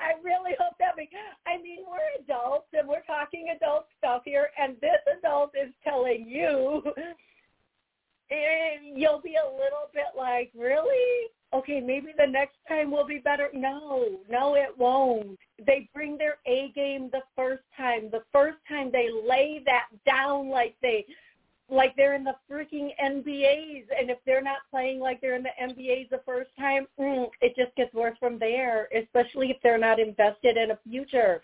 [0.00, 1.12] I really hope that makes.
[1.46, 6.26] I mean, we're adults and we're talking adult stuff here, and this adult is telling
[6.26, 6.82] you.
[8.30, 11.30] And you'll be a little bit like, really?
[11.52, 13.48] okay, maybe the next time will be better.
[13.54, 15.38] No, no, it won't.
[15.64, 18.10] They bring their A game the first time.
[18.10, 21.06] The first time they lay that down like they
[21.70, 25.50] like they're in the freaking NBAs, and if they're not playing like they're in the
[25.62, 28.88] NBAs the first time, mm, it just gets worse from there.
[28.96, 31.40] Especially if they're not invested in a future.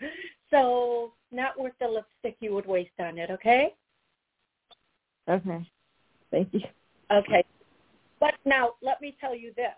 [0.51, 3.29] So, not worth the lipstick you would waste on it.
[3.29, 3.73] Okay.
[5.27, 5.67] Okay.
[6.31, 6.61] Thank you.
[7.11, 7.43] Okay.
[8.19, 9.73] But now let me tell you this.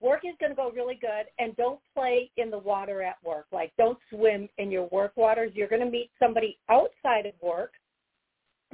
[0.00, 3.46] Work is going to go really good and don't play in the water at work.
[3.52, 5.52] Like don't swim in your work waters.
[5.54, 7.72] You're going to meet somebody outside of work,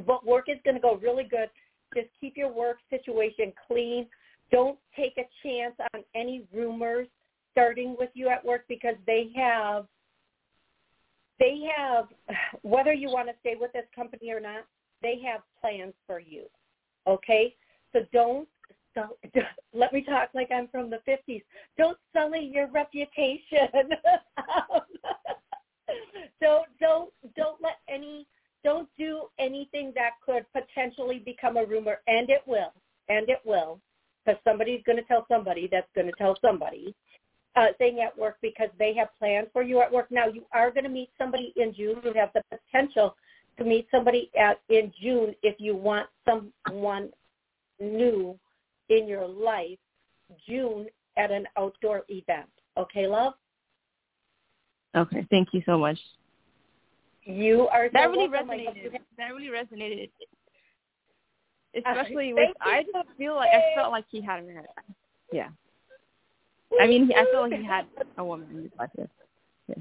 [0.06, 1.48] but work is going to go really good.
[1.94, 4.06] Just keep your work situation clean.
[4.50, 7.06] Don't take a chance on any rumors
[7.52, 9.86] starting with you at work because they have
[11.38, 12.06] they have
[12.62, 14.64] whether you want to stay with this company or not,
[15.02, 16.44] they have plans for you.
[17.06, 17.54] Okay?
[17.92, 18.48] So don't
[18.94, 19.12] don't,
[19.74, 21.42] let me talk like I'm from the 50s.
[21.78, 23.68] Don't sully your reputation.
[26.40, 28.26] don't don't don't let any
[28.62, 32.72] don't do anything that could potentially become a rumor, and it will,
[33.08, 33.80] and it will,
[34.24, 36.94] because somebody's going to tell somebody that's going to tell somebody
[37.56, 40.10] uh, thing at work because they have plans for you at work.
[40.10, 42.00] Now you are going to meet somebody in June.
[42.02, 43.16] who has the potential
[43.60, 47.10] to meet somebody at in June if you want someone
[47.78, 48.38] new
[48.88, 49.78] in your life
[50.48, 50.86] June
[51.18, 52.48] at an outdoor event.
[52.78, 53.34] Okay, love?
[54.96, 55.98] Okay, thank you so much.
[57.24, 58.48] You are that so really welcome.
[58.48, 58.98] resonated.
[59.18, 60.10] That really resonated.
[61.74, 64.64] Especially uh, with I just feel like I felt like he had a man.
[65.32, 65.48] Yeah.
[66.80, 67.84] I mean, I feel like he had
[68.16, 68.90] a woman in his life.
[69.68, 69.74] Yeah.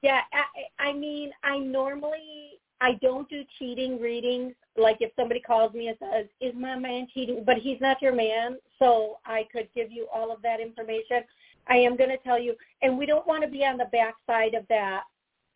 [0.00, 4.54] Yeah, I, I mean, I normally I don't do cheating readings.
[4.76, 8.12] Like if somebody calls me and says, "Is my man cheating?" But he's not your
[8.12, 11.22] man, so I could give you all of that information.
[11.68, 14.54] I am going to tell you, and we don't want to be on the backside
[14.54, 15.04] of that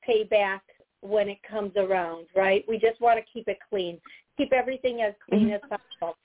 [0.09, 0.61] payback
[1.01, 2.65] when it comes around, right?
[2.69, 4.01] We just want to keep it clean,
[4.37, 5.55] keep everything as clean mm-hmm.
[5.55, 6.17] as possible.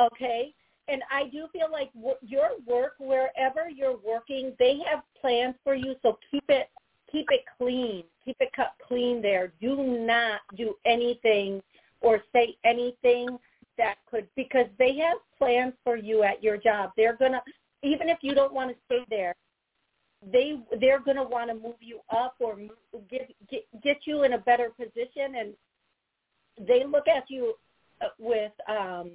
[0.00, 0.54] Okay.
[0.88, 1.90] And I do feel like
[2.22, 5.94] your work, wherever you're working, they have plans for you.
[6.02, 6.68] So keep it
[7.10, 8.04] keep it clean.
[8.24, 9.52] Keep it cut clean there.
[9.60, 11.62] Do not do anything
[12.00, 13.38] or say anything
[13.78, 16.90] that could because they have plans for you at your job.
[16.96, 17.42] They're gonna
[17.82, 19.34] even if you don't want to stay there,
[20.32, 22.70] they they're gonna want to move you up or move,
[23.10, 25.54] get, get get you in a better position, and
[26.66, 27.54] they look at you
[28.02, 29.12] uh, with um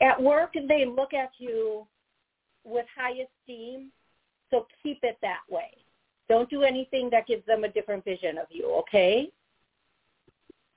[0.00, 0.54] at work.
[0.54, 1.86] They look at you
[2.64, 3.90] with high esteem
[4.52, 5.70] so keep it that way.
[6.28, 9.28] Don't do anything that gives them a different vision of you, okay?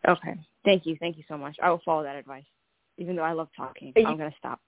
[0.08, 0.36] Okay.
[0.64, 0.98] Thank you.
[1.00, 1.56] Thank you so much.
[1.62, 2.44] I will follow that advice.
[2.98, 4.60] Even though I love talking, you- I'm going to stop.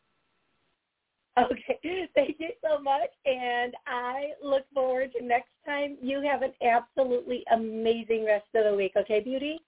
[1.38, 1.80] Okay.
[2.16, 3.10] Thank you so much.
[3.26, 5.98] And I look forward to next time.
[6.02, 8.94] You have an absolutely amazing rest of the week.
[8.98, 9.60] Okay, Beauty?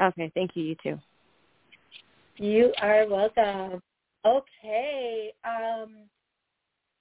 [0.00, 0.30] Okay.
[0.34, 0.64] Thank you.
[0.64, 0.98] You too.
[2.38, 3.80] You are welcome.
[4.24, 5.32] Okay.
[5.44, 6.08] Um,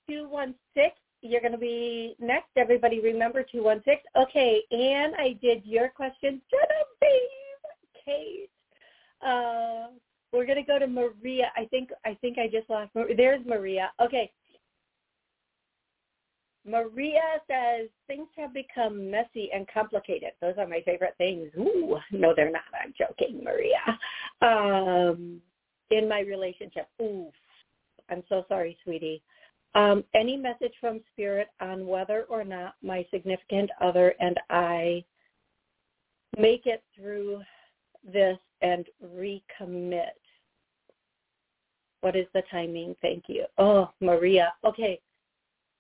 [0.07, 0.91] 216.
[1.21, 2.49] You're going to be next.
[2.55, 3.97] Everybody remember 216.
[4.15, 6.41] Okay, Anne, I did your question.
[6.51, 8.49] Genevieve, Kate.
[9.25, 9.87] Uh,
[10.31, 11.51] we're going to go to Maria.
[11.55, 12.91] I think I think I just lost.
[13.15, 13.91] There's Maria.
[14.01, 14.31] Okay.
[16.67, 20.31] Maria says things have become messy and complicated.
[20.41, 21.49] Those are my favorite things.
[21.57, 22.63] Ooh, no, they're not.
[22.83, 23.79] I'm joking, Maria.
[24.41, 25.41] Um,
[25.91, 26.87] in my relationship.
[27.01, 27.31] Ooh,
[28.09, 29.21] I'm so sorry, sweetie.
[29.75, 35.03] Um, any message from Spirit on whether or not my significant other and I
[36.37, 37.41] make it through
[38.03, 40.15] this and recommit.
[42.01, 42.95] What is the timing?
[43.01, 43.45] Thank you.
[43.57, 44.53] Oh, Maria.
[44.63, 44.99] Okay.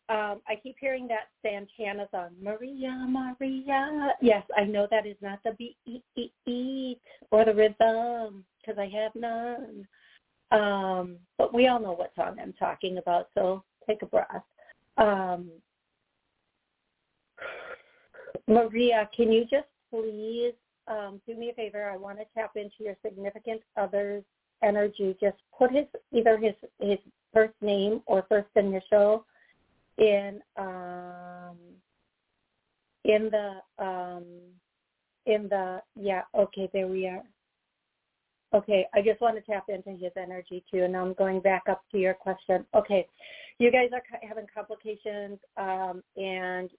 [0.09, 4.13] Um, I keep hearing that Santana song, Maria, Maria.
[4.21, 5.77] Yes, I know that is not the beat
[6.45, 9.87] eat or the rhythm because I have none.
[10.51, 14.43] Um, but we all know what song I'm talking about, so take a breath.
[14.97, 15.49] Um,
[18.47, 20.53] Maria, can you just please
[20.87, 21.89] um, do me a favor?
[21.89, 24.23] I want to tap into your significant other's
[24.63, 25.15] energy.
[25.19, 26.99] Just put his either his his
[27.33, 29.25] first name or first initial
[29.97, 31.57] in um,
[33.03, 34.23] in the um,
[35.25, 36.21] in the yeah.
[36.35, 37.23] Okay, there we are.
[38.55, 41.81] Okay, I just want to tap into his energy too, and I'm going back up
[41.91, 42.65] to your question.
[42.73, 43.05] Okay,
[43.59, 46.69] you guys are having complications, um, and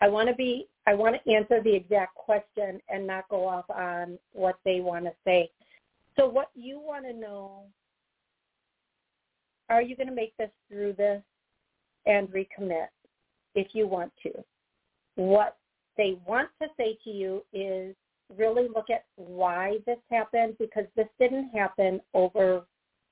[0.00, 3.68] I want to be, I want to answer the exact question and not go off
[3.70, 5.50] on what they want to say.
[6.16, 7.64] So, what you want to know:
[9.68, 11.24] Are you going to make this through this
[12.06, 12.86] and recommit
[13.56, 14.30] if you want to?
[15.16, 15.56] What
[15.96, 17.96] they want to say to you is
[18.36, 22.64] really look at why this happened because this didn't happen over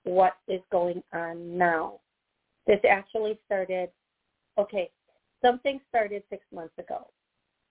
[0.04, 2.00] what is going on now.
[2.66, 3.90] This actually started,
[4.58, 4.90] okay,
[5.44, 7.08] something started six months ago.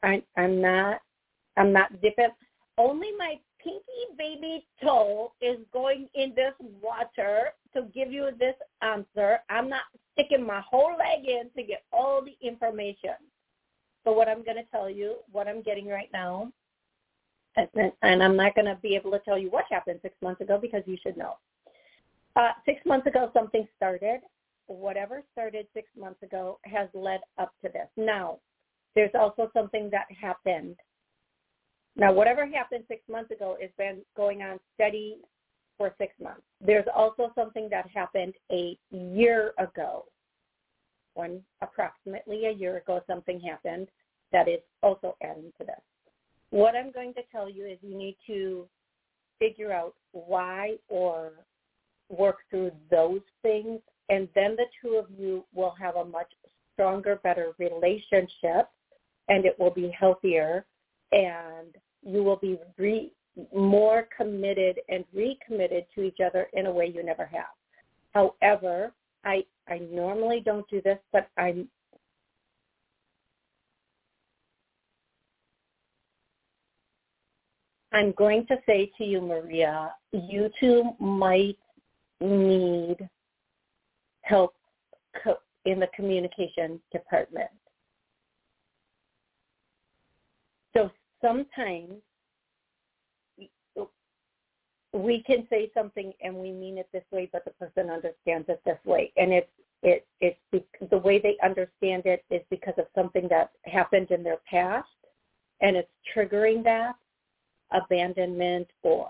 [0.04, 1.02] I, I'm not,
[1.58, 2.30] I'm not dipping.
[2.78, 3.82] Only my pinky
[4.18, 9.40] baby toe is going in this water to give you this answer.
[9.50, 9.84] I'm not
[10.14, 13.16] sticking my whole leg in to get all the information.
[14.04, 16.52] So what I'm going to tell you, what I'm getting right now,
[17.56, 20.58] and, I'm not going to be able to tell you what happened six months ago
[20.62, 21.36] because you should know.
[22.36, 24.22] Uh, six months ago, something started.
[24.68, 27.88] Whatever started six months ago has led up to this.
[27.98, 28.38] Now,
[28.96, 30.78] there's also something that happened.
[31.98, 35.18] Now, whatever happened six months ago has been going on steady
[35.78, 36.44] for six months.
[36.66, 40.06] There's also something that happened a year ago.
[41.16, 43.88] When approximately a year ago something happened
[44.32, 45.82] that is also adding to this.
[46.52, 48.68] What I'm going to tell you is you need to
[49.40, 51.32] figure out why or
[52.10, 53.80] work through those things
[54.10, 56.32] and then the two of you will have a much
[56.74, 58.70] stronger, better relationship
[59.30, 60.66] and it will be healthier
[61.12, 63.14] and you will be re-
[63.56, 67.46] more committed and recommitted to each other in a way you never have.
[68.12, 68.92] However,
[69.24, 71.70] I I normally don't do this, but I'm
[77.92, 81.58] I'm going to say to you, Maria, you two might
[82.22, 82.98] need
[84.22, 84.56] help
[85.24, 87.50] co- in the communication department.
[90.74, 90.90] So
[91.22, 91.96] sometimes
[94.94, 98.62] we can say something and we mean it this way, but the person understands it
[98.66, 99.50] this way, and it's
[99.84, 100.38] it it's
[100.92, 104.88] the way they understand it is because of something that happened in their past,
[105.62, 106.96] and it's triggering that
[107.72, 109.10] abandonment or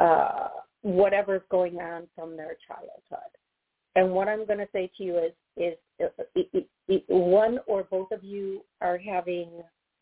[0.00, 0.48] uh,
[0.82, 3.30] whatever's going on from their childhood.
[3.94, 5.74] And what I'm going to say to you is is
[6.34, 9.50] it, one or both of you are having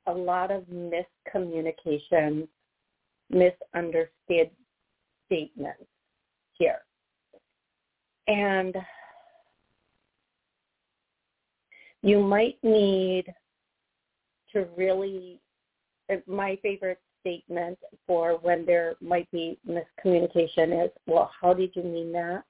[0.07, 2.47] a lot of miscommunication
[3.29, 4.51] misunderstood
[5.27, 5.85] statements
[6.53, 6.79] here.
[8.29, 8.77] And
[12.03, 13.33] you might need
[14.53, 15.41] to really,
[16.27, 22.13] my favorite statement for when there might be miscommunication is, well, how did you mean
[22.13, 22.45] that?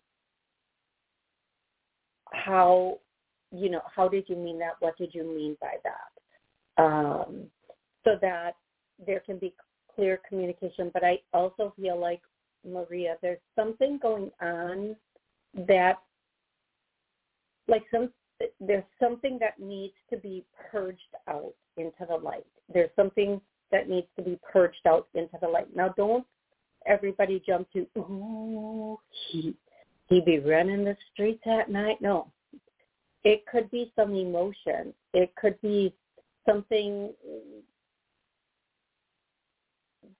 [2.32, 2.98] How,
[3.50, 4.74] you know, how did you mean that?
[4.80, 6.82] What did you mean by that?
[6.82, 7.44] Um,
[8.04, 8.52] so that
[9.04, 9.52] there can be
[9.94, 12.20] clear communication, but I also feel like,
[12.64, 14.94] Maria, there's something going on
[15.66, 15.98] that,
[17.68, 18.10] like some,
[18.60, 22.46] there's something that needs to be purged out into the light.
[22.72, 23.40] There's something
[23.72, 25.74] that needs to be purged out into the light.
[25.74, 26.26] Now, don't
[26.86, 28.98] everybody jump to, ooh,
[29.28, 29.54] he,
[30.08, 32.00] he be running the streets at night.
[32.00, 32.30] No.
[33.22, 34.94] It could be some emotion.
[35.12, 35.94] It could be
[36.48, 37.12] something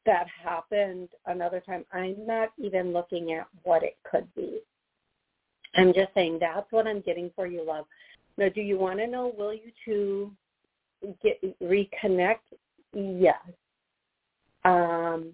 [0.07, 1.84] that happened another time.
[1.92, 4.61] I'm not even looking at what it could be.
[5.76, 7.86] I'm just saying that's what I'm getting for you, love.
[8.36, 10.32] Now, do you want to know, will you two
[11.22, 12.38] get reconnect?
[12.95, 13.41] Yes.
[14.64, 15.32] Um,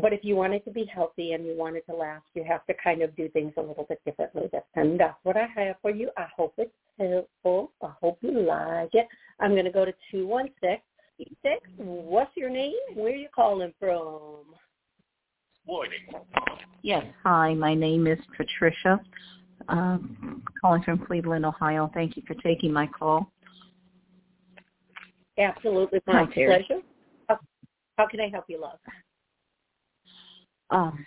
[0.00, 2.44] but if you want it to be healthy and you want it to last, you
[2.44, 4.98] have to kind of do things a little bit differently this time.
[4.98, 6.10] That's what I have for you.
[6.16, 7.72] I hope it's helpful.
[7.82, 9.06] I hope you like it.
[9.40, 10.80] I'm going to go to 216
[11.42, 11.66] Six.
[11.78, 12.74] What's your name?
[12.94, 14.44] Where are you calling from?
[15.66, 15.98] Morning.
[16.82, 17.04] Yes.
[17.24, 19.00] Hi, my name is Patricia.
[19.68, 21.90] Um, calling from Cleveland, Ohio.
[21.94, 23.32] Thank you for taking my call.
[25.38, 26.80] Absolutely, my Hi, pleasure.
[27.28, 27.38] How,
[27.98, 28.78] how, can I help you, love?
[30.70, 31.06] Um,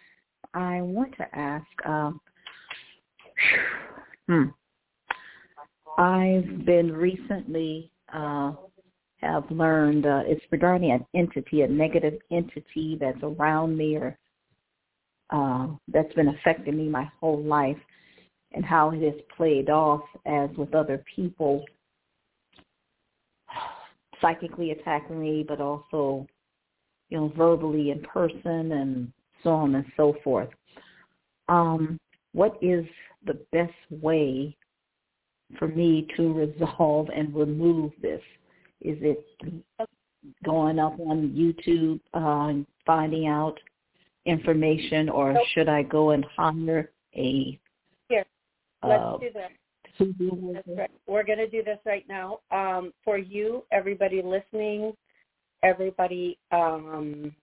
[0.54, 1.66] I want to ask.
[1.86, 2.22] Um,
[4.28, 4.44] hmm.
[5.98, 8.54] I've been recently uh,
[9.22, 14.18] have learned uh, it's regarding an entity, a negative entity that's around me or
[15.32, 17.78] uh, that's been affecting me my whole life
[18.54, 21.64] and how it has played off as with other people
[24.22, 26.28] psychically attacking me but also
[27.10, 29.12] you know verbally in person and
[29.44, 30.50] so on and so forth.
[31.48, 32.00] Um
[32.34, 32.86] what is
[33.26, 34.56] the best way
[35.58, 38.22] for me to resolve and remove this?
[38.82, 39.26] Is it
[40.44, 43.60] going up on YouTube, uh, finding out
[44.26, 47.60] information, or should I go and hire a
[48.10, 48.26] Here,
[48.84, 49.52] let's uh, do that.
[50.00, 50.92] Right.
[51.08, 52.40] We're going to do this right now.
[52.52, 54.94] Um, for you, everybody listening,
[55.64, 57.34] everybody um,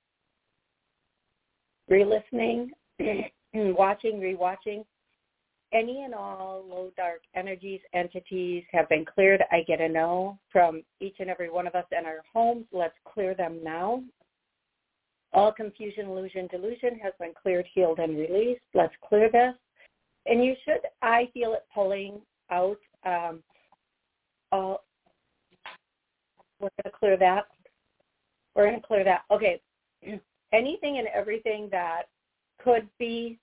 [1.88, 2.70] re-listening,
[3.54, 4.84] watching, re-watching,
[5.72, 9.42] any and all low dark energies, entities have been cleared.
[9.50, 12.66] I get a no from each and every one of us in our homes.
[12.72, 14.02] Let's clear them now.
[15.32, 18.62] All confusion, illusion, delusion has been cleared, healed, and released.
[18.74, 19.54] Let's clear this.
[20.24, 22.20] And you should, I feel it pulling
[22.50, 22.78] out.
[23.04, 23.42] Um,
[24.52, 24.74] uh,
[26.58, 27.44] we're going to clear that.
[28.54, 29.22] We're going to clear that.
[29.30, 29.60] Okay.
[30.52, 32.04] Anything and everything that
[32.62, 33.38] could be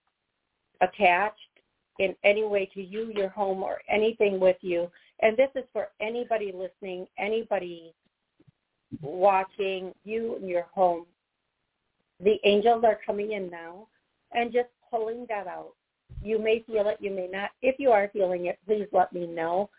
[0.81, 1.37] attached
[1.99, 4.89] in any way to you, your home, or anything with you.
[5.21, 7.93] And this is for anybody listening, anybody
[9.01, 11.05] watching, you and your home.
[12.19, 13.87] The angels are coming in now
[14.31, 15.73] and just pulling that out.
[16.23, 17.51] You may feel it, you may not.
[17.61, 19.69] If you are feeling it, please let me know.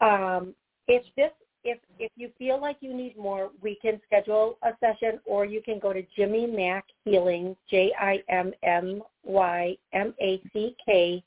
[0.00, 0.54] Um,
[0.88, 1.30] if this
[1.62, 5.60] if if you feel like you need more, we can schedule a session or you
[5.60, 11.22] can go to Jimmy Mack Healing, J I M M Y M A C K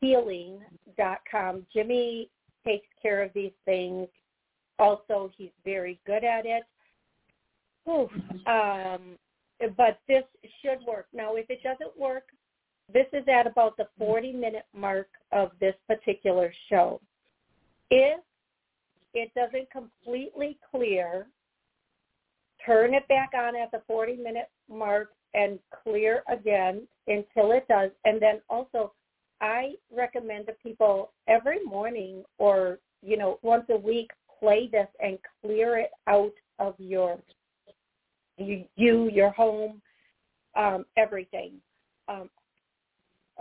[0.00, 1.66] healing.com.
[1.72, 2.28] Jimmy
[2.64, 4.08] takes care of these things.
[4.78, 6.62] Also, he's very good at it.
[8.46, 9.18] Um,
[9.76, 10.24] but this
[10.62, 11.06] should work.
[11.12, 12.24] Now, if it doesn't work,
[12.92, 17.00] this is at about the 40-minute mark of this particular show.
[17.90, 18.20] If
[19.14, 21.26] it doesn't completely clear,
[22.64, 27.90] turn it back on at the 40-minute mark and clear again until it does.
[28.04, 28.92] And then also
[29.40, 35.18] I recommend to people every morning or, you know, once a week play this and
[35.42, 37.18] clear it out of your
[38.36, 39.80] you, you your home,
[40.56, 41.52] um, everything.
[42.08, 42.30] Um,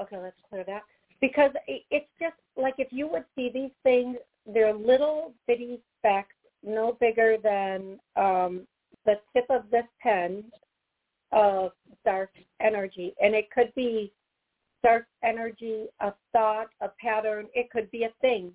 [0.01, 0.83] okay, let's clear that
[1.21, 6.97] because it's just like if you would see these things, they're little bitty specks, no
[6.99, 8.67] bigger than um,
[9.05, 10.43] the tip of this pen
[11.31, 11.71] of
[12.05, 12.31] dark
[12.61, 14.11] energy, and it could be
[14.83, 17.47] dark energy, a thought, a pattern.
[17.53, 18.51] It could be a thing.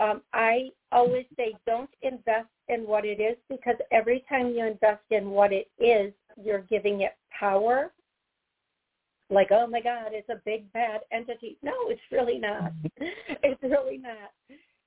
[0.00, 5.02] Um, I always say don't invest in what it is because every time you invest
[5.10, 7.92] in what it is, you're giving it power.
[9.30, 11.58] Like, oh my God, it's a big bad entity.
[11.62, 12.72] No, it's really not.
[12.98, 14.32] it's really not.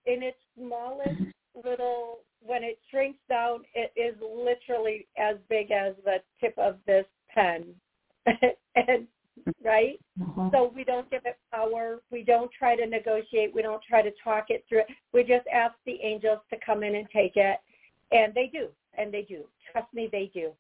[0.06, 1.22] In its smallest
[1.66, 7.06] little, when it shrinks down, it is literally as big as the tip of this
[7.34, 7.74] pen.
[8.76, 9.08] and
[9.64, 10.00] right?
[10.22, 10.50] Uh-huh.
[10.52, 12.02] So we don't give it power.
[12.12, 13.54] We don't try to negotiate.
[13.54, 14.82] We don't try to talk it through.
[15.14, 17.58] We just ask the angels to come in and take it.
[18.12, 18.68] And they do.
[18.98, 19.44] And they do.
[19.72, 20.52] Trust me, they do.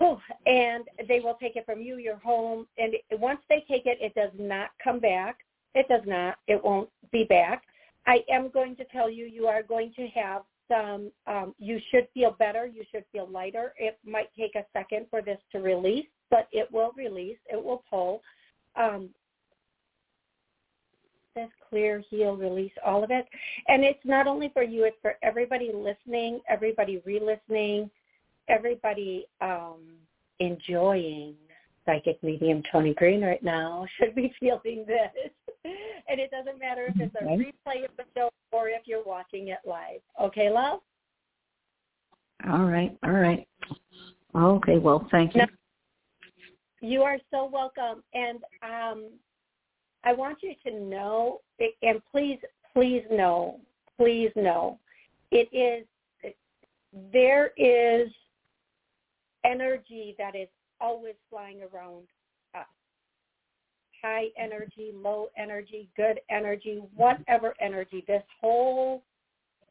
[0.46, 2.66] And they will take it from you, your home.
[2.78, 5.38] And once they take it, it does not come back.
[5.74, 6.36] It does not.
[6.48, 7.62] It won't be back.
[8.06, 12.08] I am going to tell you, you are going to have some, um, you should
[12.14, 12.66] feel better.
[12.66, 13.74] You should feel lighter.
[13.76, 17.82] It might take a second for this to release but it will release, it will
[17.90, 18.22] pull.
[18.76, 19.10] Um,
[21.34, 23.26] says clear, heal, release, all of it.
[23.68, 27.90] And it's not only for you, it's for everybody listening, everybody re-listening,
[28.50, 29.78] everybody um,
[30.40, 31.34] enjoying
[31.86, 35.30] psychic medium Toni Greene right now should be feeling this.
[36.08, 39.48] and it doesn't matter if it's a replay of the show or if you're watching
[39.48, 40.00] it live.
[40.20, 40.80] Okay, love?
[42.48, 43.46] All right, all right.
[44.34, 45.42] Okay, well, thank you.
[45.42, 45.48] Now,
[46.80, 48.02] you are so welcome.
[48.14, 49.10] And um,
[50.04, 51.40] I want you to know,
[51.82, 52.38] and please,
[52.72, 53.60] please know,
[53.98, 54.78] please know,
[55.30, 55.86] it is,
[57.12, 58.10] there is
[59.44, 60.48] energy that is
[60.80, 62.06] always flying around
[62.54, 62.66] us.
[64.02, 68.04] High energy, low energy, good energy, whatever energy.
[68.06, 69.02] This whole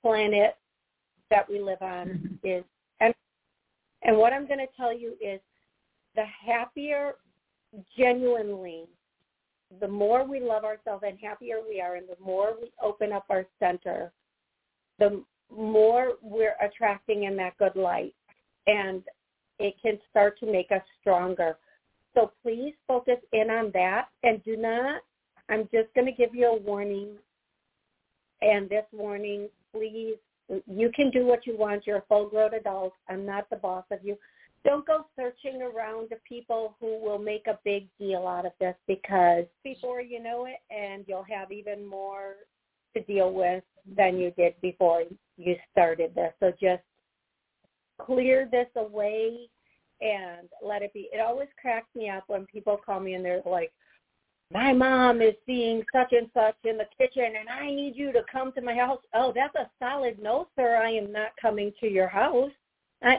[0.01, 0.55] planet
[1.29, 2.47] that we live on mm-hmm.
[2.47, 2.63] is
[2.99, 3.13] and
[4.03, 5.39] and what I'm going to tell you is
[6.15, 7.13] the happier
[7.97, 8.85] genuinely
[9.79, 13.25] the more we love ourselves and happier we are and the more we open up
[13.29, 14.11] our center
[14.97, 15.23] the
[15.55, 18.15] more we're attracting in that good light
[18.67, 19.03] and
[19.59, 21.57] it can start to make us stronger.
[22.15, 25.01] So please focus in on that and do not
[25.49, 27.09] i'm just going to give you a warning.
[28.41, 30.15] And this warning please
[30.65, 31.85] you can do what you want.
[31.85, 32.93] You're a full grown adult.
[33.07, 34.17] I'm not the boss of you.
[34.65, 38.75] Don't go searching around to people who will make a big deal out of this
[38.87, 42.33] because before you know it and you'll have even more
[42.95, 43.63] to deal with
[43.95, 45.03] than you did before
[45.37, 46.33] you started this.
[46.39, 46.83] So just
[48.05, 49.49] clear this away
[50.01, 51.09] and let it be.
[51.11, 53.71] It always cracks me up when people call me and they're like,
[54.51, 58.23] my mom is seeing such and such in the kitchen and I need you to
[58.31, 58.99] come to my house.
[59.13, 60.77] Oh, that's a solid no, sir.
[60.77, 62.51] I am not coming to your house.
[63.03, 63.17] I,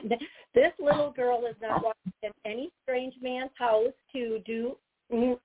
[0.54, 4.76] this little girl is not walking in any strange man's house to do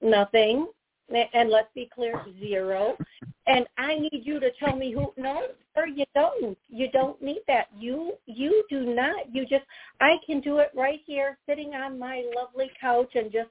[0.01, 0.67] nothing.
[1.13, 2.97] And let's be clear, zero.
[3.47, 5.13] And I need you to tell me who.
[5.17, 5.43] No,
[5.75, 6.57] sir, you don't.
[6.67, 7.67] You don't need that.
[7.77, 9.33] You you do not.
[9.33, 9.65] You just.
[10.01, 13.49] I can do it right here, sitting on my lovely couch, and just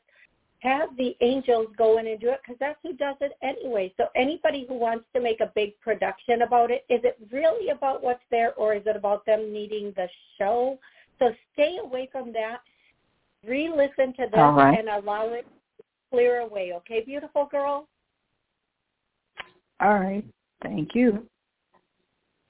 [0.64, 3.92] have the angels go in and do it because that's who does it anyway.
[3.98, 8.02] So anybody who wants to make a big production about it, is it really about
[8.02, 10.78] what's there or is it about them needing the show?
[11.18, 12.58] So stay away from that.
[13.46, 14.78] Re-listen to this right.
[14.78, 16.72] and allow it to clear away.
[16.76, 17.86] Okay, beautiful girl?
[19.80, 20.24] All right.
[20.62, 21.26] Thank you.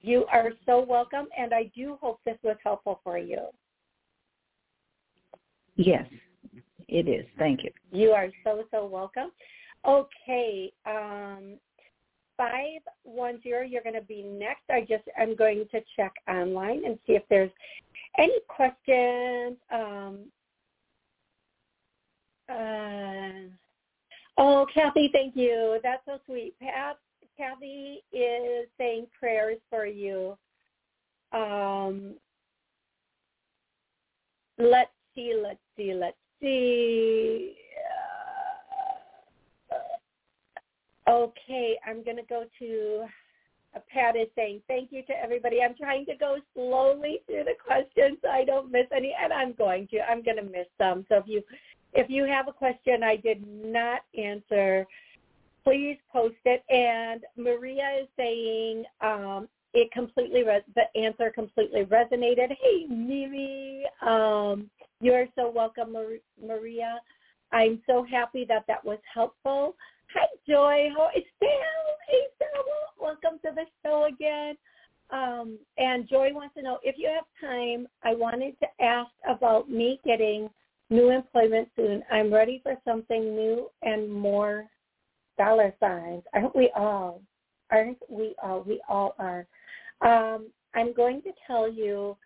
[0.01, 3.41] You are so welcome, and I do hope this was helpful for you.
[5.77, 6.07] Yes.
[6.89, 7.25] It is.
[7.39, 7.71] Thank you.
[7.91, 9.31] You are so, so welcome.
[9.87, 10.73] Okay.
[10.87, 11.59] Um,
[12.37, 14.63] 510, you're going to be next.
[14.71, 17.51] I just, I'm going to check online and see if there's
[18.19, 19.57] any questions.
[19.73, 20.19] Um,
[22.49, 23.49] uh,
[24.39, 25.79] oh, Kathy, thank you.
[25.83, 26.55] That's so sweet.
[26.61, 26.99] Pat,
[27.37, 30.37] Kathy is saying prayers for you.
[31.33, 32.15] Um,
[34.59, 37.57] let's see, let's see, let's see.
[41.07, 43.05] Uh, okay, I'm going to go to
[43.75, 45.61] uh, Pat is saying, thank you to everybody.
[45.63, 49.53] I'm trying to go slowly through the questions so I don't miss any, and I'm
[49.55, 50.01] going to.
[50.01, 51.05] I'm going to miss some.
[51.09, 51.43] So if you
[51.93, 54.87] if you have a question I did not answer,
[55.65, 56.63] please post it.
[56.69, 62.57] And Maria is saying um, it completely res- the answer completely resonated.
[62.63, 65.97] Hey, Mimi, Um, you're so welcome,
[66.41, 67.01] Maria.
[67.53, 69.75] I'm so happy that that was helpful.
[70.15, 70.91] Hi, Joy.
[70.97, 71.51] How is Sam?
[72.09, 72.65] Hey, Sam.
[73.01, 74.57] Welcome to the show again.
[75.11, 77.87] Um, and Joy wants to know if you have time.
[78.03, 80.49] I wanted to ask about me getting
[80.91, 82.03] new employment soon.
[82.11, 84.67] I'm ready for something new and more
[85.39, 86.23] dollar signs.
[86.35, 87.21] Aren't we all?
[87.71, 88.63] Aren't we all?
[88.63, 89.47] We all are.
[90.01, 92.17] Um, I'm going to tell you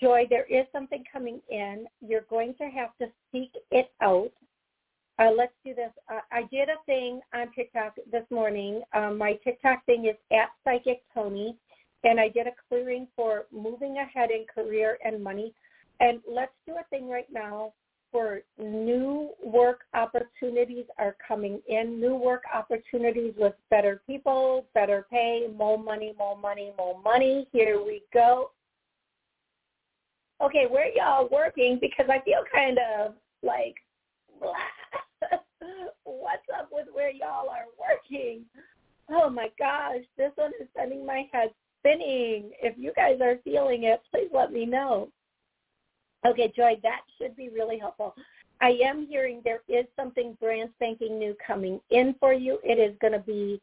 [0.00, 1.86] Joy, there is something coming in.
[2.00, 4.30] You're going to have to seek it out.
[5.18, 5.90] Uh, let's do this.
[6.10, 8.82] Uh, I did a thing on TikTok this morning.
[8.94, 11.56] Um, my TikTok thing is at Psychic Toni,
[12.04, 15.52] and I did a clearing for moving ahead in career and money.
[16.00, 17.74] And let's do a thing right now
[18.12, 21.98] for new work opportunities are coming in.
[22.00, 27.48] New work opportunities with better people, better pay, more money, more money, more money.
[27.52, 28.50] Here we go
[30.42, 31.78] okay, where y'all working?
[31.80, 33.76] Because I feel kind of like,
[36.04, 38.44] what's up with where y'all are working?
[39.10, 41.50] Oh my gosh, this one is sending my head
[41.80, 42.50] spinning.
[42.62, 45.08] If you guys are feeling it, please let me know.
[46.24, 48.14] Okay, Joy, that should be really helpful.
[48.60, 52.58] I am hearing there is something brand spanking new coming in for you.
[52.62, 53.60] It is going to be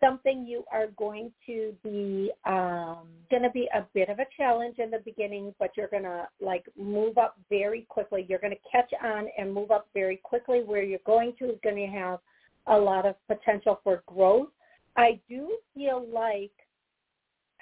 [0.00, 4.78] something you are going to be um, going to be a bit of a challenge
[4.78, 8.26] in the beginning, but you're going to like move up very quickly.
[8.28, 10.62] You're going to catch on and move up very quickly.
[10.64, 12.18] Where you're going to is going to have
[12.66, 14.48] a lot of potential for growth.
[14.96, 16.50] I do feel like,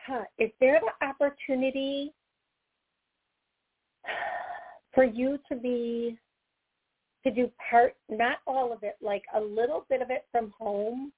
[0.06, 2.12] huh, is there the opportunity
[4.94, 6.18] for you to be
[7.24, 11.12] to do part, not all of it, like a little bit of it from home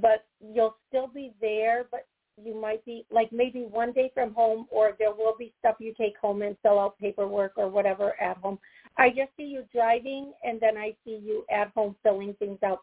[0.00, 2.06] but you'll still be there, but
[2.42, 5.92] you might be like maybe one day from home or there will be stuff you
[5.98, 8.58] take home and fill out paperwork or whatever at home.
[8.96, 12.80] I just see you driving and then I see you at home filling things out.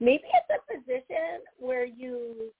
[0.00, 2.52] Maybe it's a position where you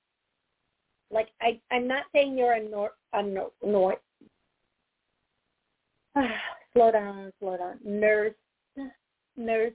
[1.11, 3.97] like I I'm not saying you're a nor a nor,
[6.73, 7.79] slow down, slow down.
[7.85, 8.35] Nurse
[9.37, 9.73] nurse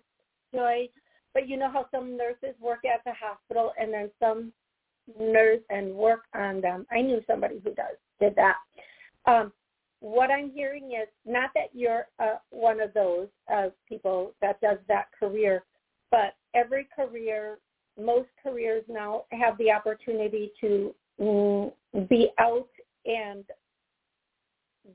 [0.54, 0.88] joy
[1.34, 4.52] but you know how some nurses work at the hospital and then some
[5.20, 6.86] nurse and work on them.
[6.92, 8.56] I knew somebody who does did that.
[9.26, 9.52] Um,
[10.00, 14.78] what I'm hearing is not that you're uh, one of those uh, people that does
[14.88, 15.64] that career,
[16.12, 17.58] but every career,
[18.00, 21.72] most careers now have the opportunity to mm,
[22.10, 22.70] be out
[23.06, 23.46] and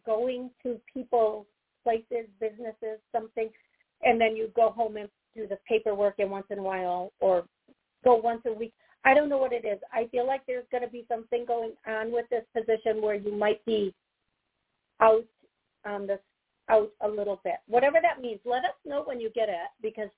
[0.05, 1.47] going to people,
[1.83, 3.51] places, businesses, something,
[4.03, 7.45] and then you go home and do the paperwork and once in a while or
[8.05, 8.73] go once a week.
[9.05, 9.79] I don't know what it is.
[9.93, 13.33] I feel like there's going to be something going on with this position where you
[13.33, 13.95] might be
[15.01, 15.25] out
[15.87, 16.19] on this
[16.69, 17.57] out a little bit.
[17.67, 20.11] Whatever that means, let us know when you get it because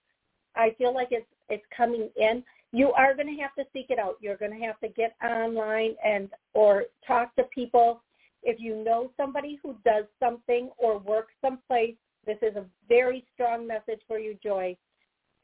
[0.56, 2.42] I feel like it's it's coming in.
[2.72, 4.16] You are going to have to seek it out.
[4.20, 8.02] You're going to have to get online and or talk to people.
[8.42, 11.94] If you know somebody who does something or works someplace,
[12.26, 14.76] this is a very strong message for you, Joy.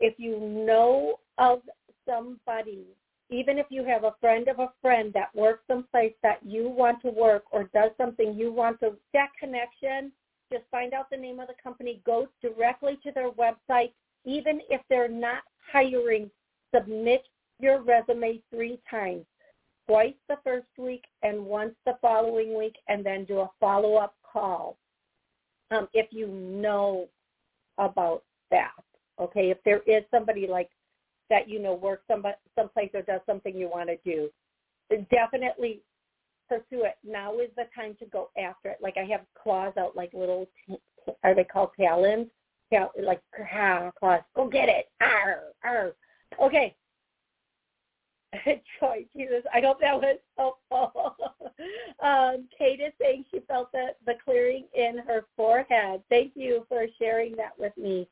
[0.01, 1.61] If you know of
[2.09, 2.85] somebody,
[3.31, 7.03] even if you have a friend of a friend that works someplace that you want
[7.03, 10.13] to work or does something you want to, that connection,
[10.53, 13.93] just find out the name of the company, go directly to their website.
[14.25, 15.43] Even if they're not
[15.73, 16.31] hiring,
[16.75, 17.25] submit
[17.59, 19.25] your resume three times,
[19.87, 24.77] twice the first week and once the following week, and then do a follow-up call
[25.71, 27.09] um, if you know
[27.79, 28.73] about that.
[29.21, 30.69] Okay, if there is somebody like
[31.31, 32.25] that you know works some
[32.55, 34.29] someplace or does something you want to do,
[35.11, 35.81] definitely
[36.49, 36.97] pursue it.
[37.05, 38.79] Now is the time to go after it.
[38.81, 40.49] Like I have claws out, like little,
[41.25, 42.29] are they called talons?
[42.71, 43.23] Yeah, like
[43.55, 44.23] ah, claws.
[44.35, 44.87] Go get it.
[45.01, 45.93] Arr, arr.
[46.43, 46.75] Okay.
[48.81, 51.17] Joy, Jesus, I hope that was helpful.
[52.03, 56.03] um, Kate is saying she felt the, the clearing in her forehead.
[56.09, 58.09] Thank you for sharing that with me.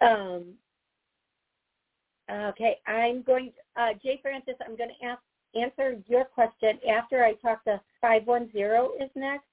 [0.00, 0.54] Um,
[2.30, 5.20] okay, I'm going, to, uh, Jay Francis, I'm going to ask
[5.54, 9.44] answer your question after I talk to 510 is next.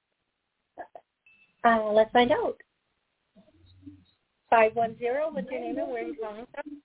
[1.66, 2.57] Uh, let's find out.
[4.49, 6.80] 510, what's your name and where are you calling from?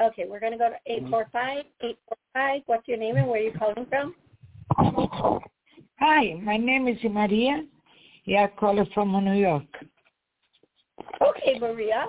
[0.00, 1.64] Okay, we're going to go to 845.
[1.80, 4.14] 845, what's your name and where are you calling from?
[5.98, 7.64] Hi, my name is Maria.
[8.24, 9.64] Yeah, I call from New York.
[11.20, 12.06] Okay, Maria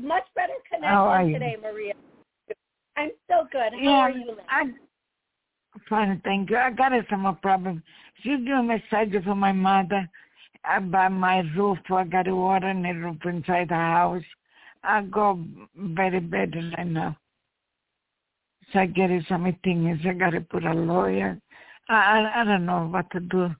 [0.00, 1.92] much better connection today, Maria.
[2.96, 3.72] I'm so good.
[3.72, 4.36] How yeah, are you?
[4.48, 4.76] I'm
[5.88, 6.56] fine, thank you.
[6.56, 7.82] I got a small problem.
[8.22, 10.08] She do a message for my mother
[10.70, 11.78] about my roof.
[11.90, 14.24] I got water in the roof inside the house.
[14.82, 15.44] I go
[15.76, 17.16] very bad right now.
[18.72, 20.00] So I get something.
[20.02, 21.40] So I got to put a lawyer.
[21.88, 23.50] I, I I don't know what to do.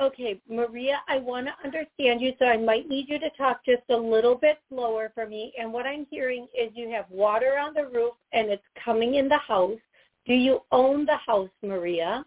[0.00, 3.82] Okay, Maria, I want to understand you, so I might need you to talk just
[3.90, 5.52] a little bit slower for me.
[5.58, 9.28] And what I'm hearing is you have water on the roof and it's coming in
[9.28, 9.78] the house.
[10.24, 12.24] Do you own the house, Maria?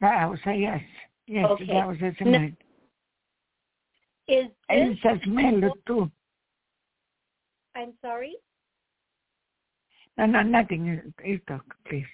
[0.00, 0.80] I would say yes.
[1.28, 1.66] Yes, okay.
[1.66, 2.56] that was a cement.
[4.26, 4.52] Is this...
[4.70, 6.10] And it says smell too.
[7.76, 8.34] I'm sorry?
[10.16, 11.12] No, no, nothing.
[11.22, 12.06] You talk, please.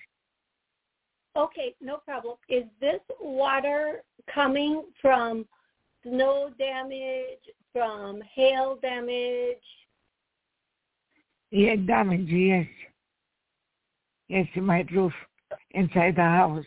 [1.36, 2.36] Okay, no problem.
[2.48, 4.02] Is this water
[4.32, 5.46] coming from
[6.02, 7.38] snow damage,
[7.72, 9.56] from hail damage?
[11.50, 12.66] Yeah, damage, yes.
[14.28, 15.12] Yes, in my roof
[15.70, 16.64] inside the house.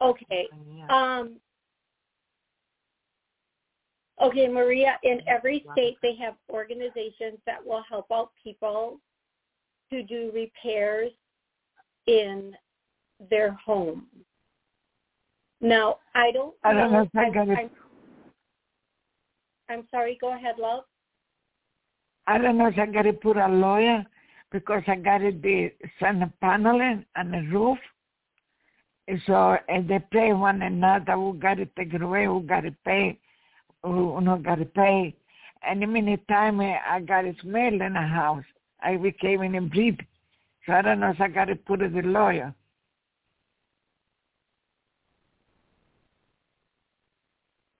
[0.00, 0.48] Okay.
[0.90, 1.36] Um,
[4.22, 9.00] okay, Maria, in every state they have organizations that will help out people
[9.90, 11.10] to do repairs
[12.06, 12.54] in
[13.30, 14.06] their home.
[15.60, 16.54] Now, I don't.
[16.62, 17.58] I don't know, if I got it.
[17.58, 17.70] I'm,
[19.68, 20.16] I'm sorry.
[20.20, 20.84] Go ahead, love.
[22.26, 24.04] I don't know if I got to put a lawyer
[24.52, 27.78] because I got it the sun panel and the roof.
[29.26, 33.18] So and they pay one another who got it away, who got to pay,
[33.82, 35.14] who not got to pay.
[35.66, 38.44] And the minute time eh, I got a smell in the house,
[38.82, 39.98] I became in a breathe.
[40.66, 42.54] So I don't know if I got to put it the lawyer.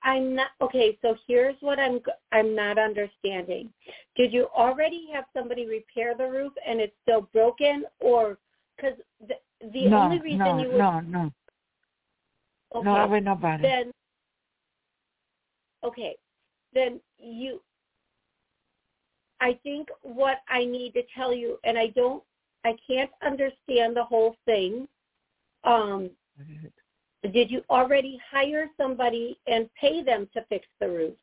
[0.03, 0.97] I'm not okay.
[1.03, 2.01] So here's what I'm
[2.33, 3.71] I'm not understanding.
[4.17, 8.39] Did you already have somebody repair the roof and it's still broken, or
[8.77, 8.99] because
[9.61, 11.31] the no, only reason no, you would no no
[12.75, 13.25] okay, no I would
[13.63, 13.93] then
[15.85, 16.17] okay
[16.75, 17.61] then you
[19.41, 22.23] I think what I need to tell you, and I don't
[22.65, 24.89] I can't understand the whole thing.
[25.65, 26.11] Um,
[27.33, 31.15] did you already hire somebody and pay them to fix the roof?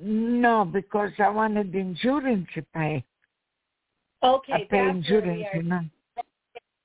[0.00, 3.04] No, because I wanted the insurance to pay.
[4.24, 5.80] Okay, I pay that's insurance, you know.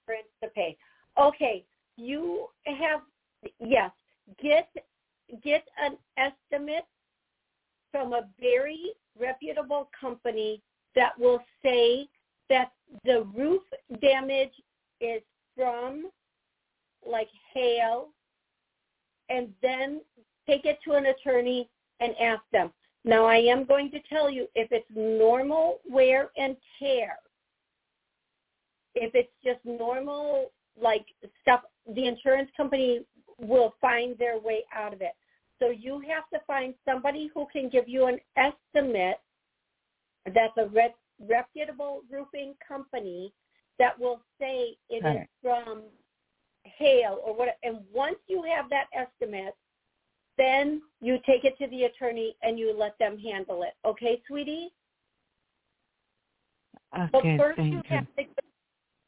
[0.08, 0.78] Insurance to pay.
[1.20, 1.64] Okay,
[1.98, 3.02] you have
[3.60, 3.92] yes.
[4.42, 4.70] Get
[5.44, 6.86] get an estimate
[7.92, 10.62] from a very reputable company
[10.96, 12.08] that will say
[12.50, 12.72] that
[13.06, 13.62] the roof
[14.02, 14.54] damage
[15.02, 15.22] is
[15.56, 16.10] from
[17.06, 18.10] like hail
[19.30, 20.02] and then
[20.48, 21.70] take it to an attorney
[22.00, 22.72] and ask them.
[23.04, 27.18] Now I am going to tell you if it's normal wear and tear,
[29.02, 31.06] if it's just normal like
[31.42, 31.62] stuff
[31.96, 33.06] the insurance company
[33.40, 35.14] will find their way out of it.
[35.60, 39.20] So you have to find somebody who can give you an estimate
[40.34, 43.34] that's a re- reputable roofing company
[43.80, 45.22] that will say it Right.
[45.22, 45.84] is from
[46.64, 47.58] hail or what.
[47.64, 49.56] And once you have that estimate,
[50.38, 53.74] then you take it to the attorney and you let them handle it.
[53.86, 54.72] Okay, sweetie?
[56.92, 57.98] But Okay, first you thank you.
[57.98, 58.37] have to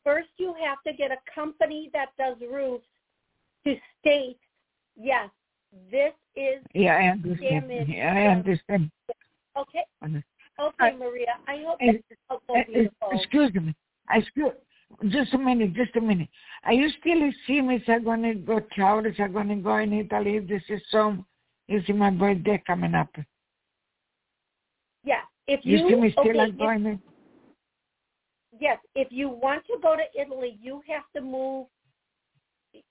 [0.04, 2.86] first you have to get a company that does roofs
[3.66, 4.38] to state,
[4.96, 5.30] yes,
[5.92, 7.70] this is Yeah, I understand.
[7.70, 8.92] damage Yeah, I understand.
[9.58, 9.84] okay.
[10.60, 11.36] Okay, I- Maria.
[11.48, 12.56] I hope this is helpful.
[13.12, 13.74] Excuse me.
[14.12, 14.52] Excuse,
[15.10, 16.28] just a minute, just a minute.
[16.64, 19.78] Are you still seeing if I'm going to go travel, if I'm going to go
[19.78, 20.40] in Italy?
[20.40, 21.26] This is some,
[21.68, 23.10] is my birthday coming up.
[25.04, 25.24] Yes.
[25.48, 27.00] If You, you, see me still okay, if- going there?
[28.60, 31.68] Yes, if you want to go to Italy, you have to move.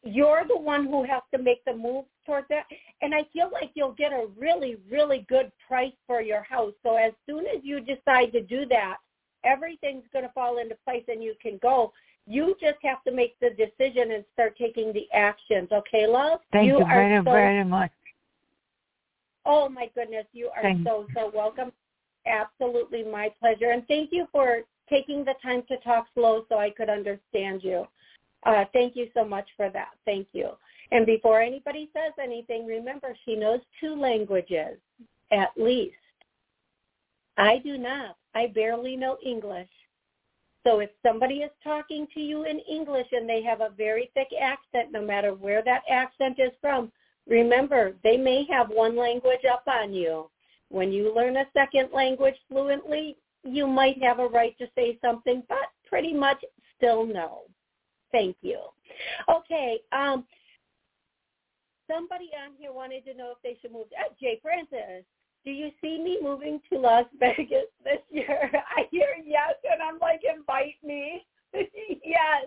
[0.03, 2.65] You're the one who has to make the move towards that.
[3.01, 6.73] And I feel like you'll get a really, really good price for your house.
[6.83, 8.97] So as soon as you decide to do that,
[9.45, 11.93] everything's going to fall into place and you can go.
[12.27, 15.69] You just have to make the decision and start taking the actions.
[15.73, 16.41] Okay, love?
[16.53, 17.93] Thank you, are very, so very much.
[19.47, 21.73] Oh my goodness, you are Thank so so welcome.
[22.27, 26.71] Absolutely my pleasure, and thank you for taking the time to talk slow so I
[26.71, 27.87] could understand you.
[28.45, 29.91] Uh, thank you so much for that.
[30.05, 30.51] Thank you.
[30.91, 34.79] And before anybody says anything, remember she knows two languages
[35.31, 35.97] at least.
[37.37, 38.17] I do not.
[38.35, 39.69] I barely know English.
[40.67, 44.29] So if somebody is talking to you in English and they have a very thick
[44.41, 46.91] accent, no matter where that accent is from,
[47.27, 50.31] remember they may have one language up on you.
[50.71, 55.43] When you learn a second language fluently, you might have a right to say something,
[55.49, 56.43] but pretty much
[56.77, 57.43] still no.
[58.13, 58.61] Thank you.
[59.29, 59.81] Okay.
[59.93, 60.25] Um,
[61.91, 63.87] somebody on here wanted to know if they should move.
[63.99, 65.05] Uh, Jay Francis,
[65.45, 68.51] do you see me moving to Las Vegas this year?
[68.77, 71.25] I hear yes, and I'm like, invite me.
[71.55, 72.45] yes.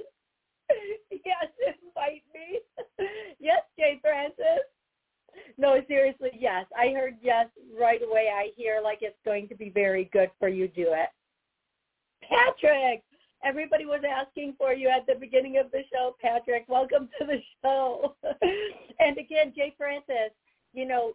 [1.12, 1.52] Yes,
[1.84, 2.60] invite me.
[3.40, 4.64] yes, Jay Francis.
[5.58, 6.66] No, seriously, yes.
[6.78, 7.48] I heard yes
[7.82, 8.30] right away.
[8.34, 11.10] I hear like it's going to be very good for you do it.
[12.30, 13.04] Patrick,
[13.44, 16.16] everybody was asking for you at the beginning of the show.
[16.22, 18.16] Patrick, welcome to the show.
[19.00, 20.32] and again, Jay Francis,
[20.74, 21.14] you know,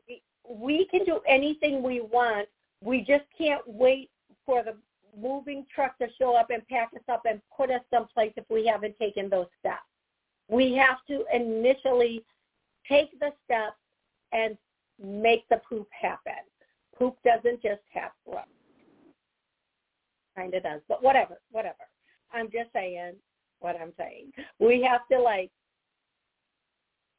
[0.48, 2.48] we can do anything we want.
[2.82, 4.10] We just can't wait
[4.44, 4.74] for the
[5.18, 8.66] moving truck to show up and pack us up and put us someplace if we
[8.66, 9.80] haven't taken those steps.
[10.48, 12.24] We have to initially
[12.88, 13.76] take the steps
[14.32, 14.56] and
[15.02, 16.32] make the poop happen.
[16.98, 18.42] Poop doesn't just have happen.
[20.34, 21.74] Kind of does, but whatever, whatever.
[22.32, 23.14] I'm just saying
[23.60, 24.32] what I'm saying.
[24.58, 25.50] We have to like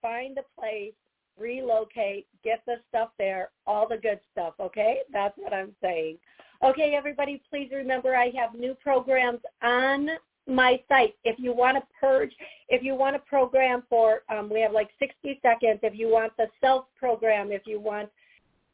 [0.02, 0.94] find a place,
[1.40, 5.00] relocate, get the stuff there, all the good stuff, okay?
[5.12, 6.18] That's what I'm saying.
[6.64, 10.10] Okay, everybody, please remember I have new programs on
[10.48, 11.16] my site.
[11.24, 12.32] If you want to purge,
[12.70, 15.80] if you want a program for, um, we have like 60 seconds.
[15.84, 18.10] If you want the self program, if you want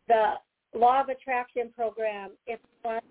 [0.08, 0.34] the
[0.74, 3.04] law of attraction program, if you want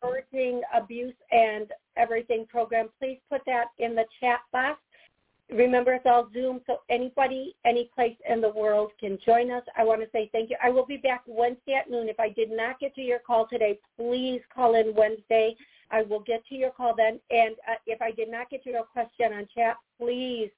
[0.00, 4.80] purging abuse and everything program, please put that in the chat box.
[5.50, 9.64] Remember, it's all Zoom, so anybody, any place in the world can join us.
[9.76, 10.56] I want to say thank you.
[10.62, 12.08] I will be back Wednesday at noon.
[12.08, 15.56] If I did not get to your call today, please call in Wednesday.
[15.90, 17.18] I will get to your call then.
[17.30, 20.50] And uh, if I did not get to your question on chat, please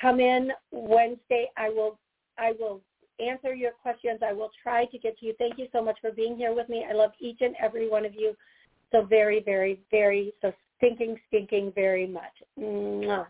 [0.00, 1.48] come in Wednesday.
[1.56, 2.00] I will,
[2.36, 2.80] I will
[3.20, 4.20] answer your questions.
[4.26, 5.34] I will try to get to you.
[5.38, 6.84] Thank you so much for being here with me.
[6.88, 8.34] I love each and every one of you
[8.90, 12.32] so very, very, very, so stinking, stinking very much.
[12.58, 13.26] Mwah.